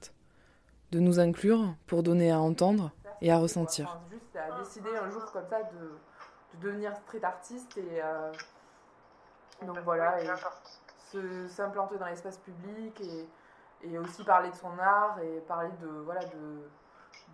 de 0.91 1.01
nous 1.01 1.21
inclure 1.21 1.75
pour 1.87 2.03
donner 2.03 2.31
à 2.31 2.41
entendre 2.41 2.93
et 3.21 3.31
à 3.31 3.39
ressentir. 3.39 4.01
Juste 4.11 4.37
à 4.37 4.59
décider 4.59 4.91
un 4.97 5.11
jour 5.11 5.25
comme 5.33 5.47
ça 5.49 5.63
de, 5.63 6.59
de 6.59 6.67
devenir 6.67 6.97
street 6.97 7.23
artiste 7.23 7.77
et 7.77 8.03
euh, 8.03 8.33
donc 9.67 9.79
voilà 9.85 10.23
et 10.23 10.27
s'implanter 11.49 11.97
dans 11.99 12.07
l'espace 12.07 12.39
public 12.39 13.01
et, 13.01 13.89
et 13.89 13.99
aussi 13.99 14.25
parler 14.25 14.51
de 14.51 14.55
son 14.57 14.71
art 14.81 15.19
et 15.23 15.41
parler 15.47 15.71
de 15.83 15.87
voilà 16.05 16.21
de, 16.25 16.31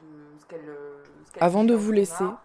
de 0.03 0.39
ce 0.41 0.47
qu'elle 0.47 0.69
euh, 0.69 1.03
ce 1.27 1.33
qu'elle 1.33 1.43
Avant 1.43 1.65
de 1.65 1.75
vous 1.75 1.93
laisser, 1.93 2.25
art. 2.25 2.43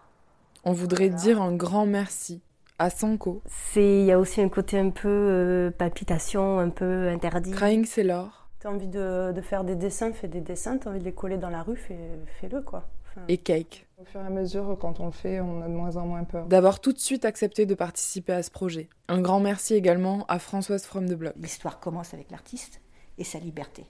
on 0.64 0.72
voudrait 0.72 1.08
dire 1.08 1.40
un 1.42 1.54
grand 1.54 1.86
merci 1.86 2.42
à 2.78 2.90
Sanko, 2.90 3.40
C'est, 3.46 4.00
il 4.00 4.04
y 4.04 4.12
a 4.12 4.18
aussi 4.18 4.42
un 4.42 4.50
côté 4.50 4.78
un 4.78 4.90
peu 4.90 5.08
euh, 5.08 5.70
palpitation, 5.70 6.58
un 6.58 6.68
peu 6.68 7.08
interdit. 7.08 7.50
Crying 7.52 7.86
Sailor 7.86 8.48
T'as 8.60 8.68
envie 8.70 8.88
de, 8.88 9.32
de 9.32 9.40
faire 9.40 9.64
des 9.64 9.76
dessins, 9.76 10.12
fais 10.12 10.28
des 10.28 10.40
dessins. 10.42 10.76
T'as 10.76 10.90
envie 10.90 10.98
de 10.98 11.04
les 11.04 11.14
coller 11.14 11.38
dans 11.38 11.48
la 11.50 11.62
rue, 11.62 11.76
fais- 11.76 12.18
fais-le, 12.40 12.60
quoi. 12.60 12.84
Enfin, 13.08 13.22
et 13.28 13.38
Cake, 13.38 13.85
Au 13.98 14.04
fur 14.04 14.20
et 14.20 14.26
à 14.26 14.30
mesure, 14.30 14.76
quand 14.78 15.00
on 15.00 15.06
le 15.06 15.10
fait, 15.10 15.40
on 15.40 15.62
a 15.62 15.68
de 15.68 15.72
moins 15.72 15.96
en 15.96 16.06
moins 16.06 16.24
peur. 16.24 16.46
d'avoir 16.46 16.80
tout 16.80 16.92
de 16.92 16.98
suite 16.98 17.24
accepté 17.24 17.64
de 17.64 17.74
participer 17.74 18.34
à 18.34 18.42
ce 18.42 18.50
projet. 18.50 18.90
Un 19.08 19.22
grand 19.22 19.40
merci 19.40 19.72
également 19.74 20.26
à 20.28 20.38
Françoise 20.38 20.84
From 20.84 21.08
the 21.08 21.14
Block. 21.14 21.32
L'histoire 21.36 21.80
commence 21.80 22.12
avec 22.12 22.30
l'artiste 22.30 22.82
et 23.16 23.24
sa 23.24 23.38
liberté. 23.38 23.86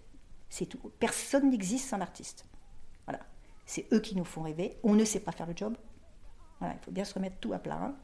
C'est 0.49 0.67
tout. 0.67 0.79
Personne 1.01 1.51
n'existe 1.51 1.89
sans 1.89 1.97
l'artiste. 1.99 2.45
Voilà. 3.07 3.19
C'est 3.65 3.93
eux 3.93 3.99
qui 3.99 4.15
nous 4.17 4.25
font 4.25 4.43
rêver. 4.43 4.79
On 4.85 4.95
ne 4.95 5.05
sait 5.05 5.19
pas 5.19 5.33
faire 5.33 5.47
le 5.49 5.57
job. 5.57 5.77
Voilà, 6.61 6.75
il 6.81 6.85
faut 6.85 6.93
bien 6.93 7.05
se 7.05 7.15
remettre 7.15 7.39
tout 7.41 7.53
à 7.53 7.59
plat. 7.59 7.81
hein. 7.83 7.97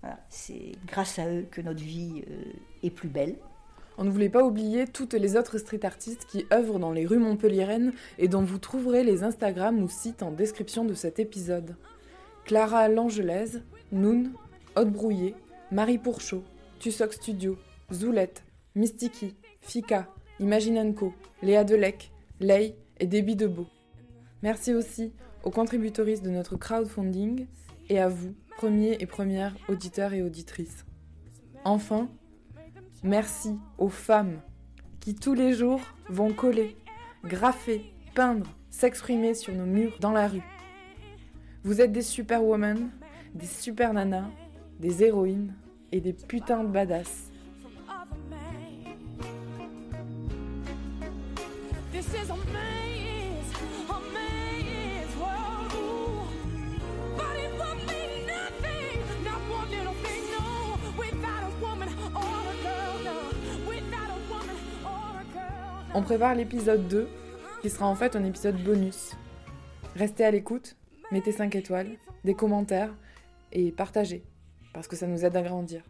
Voilà. 0.00 0.18
C'est 0.30 0.72
grâce 0.84 1.20
à 1.20 1.28
eux 1.30 1.46
que 1.48 1.60
notre 1.60 1.80
vie 1.80 2.24
euh, 2.28 2.42
est 2.82 2.90
plus 2.90 3.08
belle. 3.08 3.36
On 4.00 4.04
ne 4.04 4.10
voulait 4.10 4.30
pas 4.30 4.44
oublier 4.44 4.86
toutes 4.86 5.12
les 5.12 5.36
autres 5.36 5.58
street 5.58 5.84
artistes 5.84 6.24
qui 6.24 6.46
œuvrent 6.54 6.78
dans 6.78 6.90
les 6.90 7.04
rues 7.04 7.18
montpelliéraines 7.18 7.92
et 8.16 8.28
dont 8.28 8.40
vous 8.40 8.56
trouverez 8.56 9.04
les 9.04 9.24
Instagram 9.24 9.82
ou 9.82 9.90
sites 9.90 10.22
en 10.22 10.30
description 10.30 10.86
de 10.86 10.94
cet 10.94 11.18
épisode. 11.18 11.76
Clara 12.46 12.88
Langelaise, 12.88 13.62
Noon, 13.92 14.30
Haute 14.74 14.90
Brouillé, 14.90 15.34
Marie 15.70 15.98
Pourchaud, 15.98 16.42
Tussoc 16.78 17.12
Studio, 17.12 17.58
Zoulette, 17.92 18.42
Mystiki, 18.74 19.34
Fika, 19.60 20.08
Imagine 20.38 20.94
Co, 20.94 21.12
Léa 21.42 21.64
Delec, 21.64 22.10
Ley 22.40 22.76
et 23.00 23.06
Déby 23.06 23.36
Debeau. 23.36 23.66
Merci 24.42 24.72
aussi 24.72 25.12
aux 25.44 25.50
contributoristes 25.50 26.24
de 26.24 26.30
notre 26.30 26.56
crowdfunding 26.56 27.46
et 27.90 28.00
à 28.00 28.08
vous, 28.08 28.34
premiers 28.56 28.96
et 28.98 29.06
premières 29.06 29.54
auditeurs 29.68 30.14
et 30.14 30.22
auditrices. 30.22 30.86
Enfin, 31.66 32.08
Merci 33.02 33.58
aux 33.78 33.88
femmes 33.88 34.40
qui 35.00 35.14
tous 35.14 35.32
les 35.32 35.54
jours 35.54 35.80
vont 36.10 36.34
coller, 36.34 36.76
graffer, 37.24 37.94
peindre, 38.14 38.46
s'exprimer 38.68 39.32
sur 39.32 39.54
nos 39.54 39.64
murs 39.64 39.96
dans 40.00 40.12
la 40.12 40.28
rue. 40.28 40.42
Vous 41.64 41.80
êtes 41.80 41.92
des 41.92 42.02
superwomen, 42.02 42.90
des 43.34 43.46
super 43.46 43.94
nanas, 43.94 44.28
des 44.80 45.02
héroïnes 45.02 45.54
et 45.92 46.02
des 46.02 46.12
putains 46.12 46.62
de 46.62 46.68
badass. 46.68 47.29
On 65.92 66.02
prépare 66.02 66.36
l'épisode 66.36 66.86
2, 66.86 67.08
qui 67.62 67.68
sera 67.68 67.86
en 67.86 67.96
fait 67.96 68.14
un 68.14 68.24
épisode 68.24 68.62
bonus. 68.62 69.16
Restez 69.96 70.24
à 70.24 70.30
l'écoute, 70.30 70.76
mettez 71.10 71.32
5 71.32 71.56
étoiles, 71.56 71.96
des 72.24 72.34
commentaires 72.34 72.94
et 73.50 73.72
partagez, 73.72 74.22
parce 74.72 74.86
que 74.86 74.94
ça 74.94 75.08
nous 75.08 75.24
aide 75.24 75.34
à 75.34 75.42
grandir. 75.42 75.82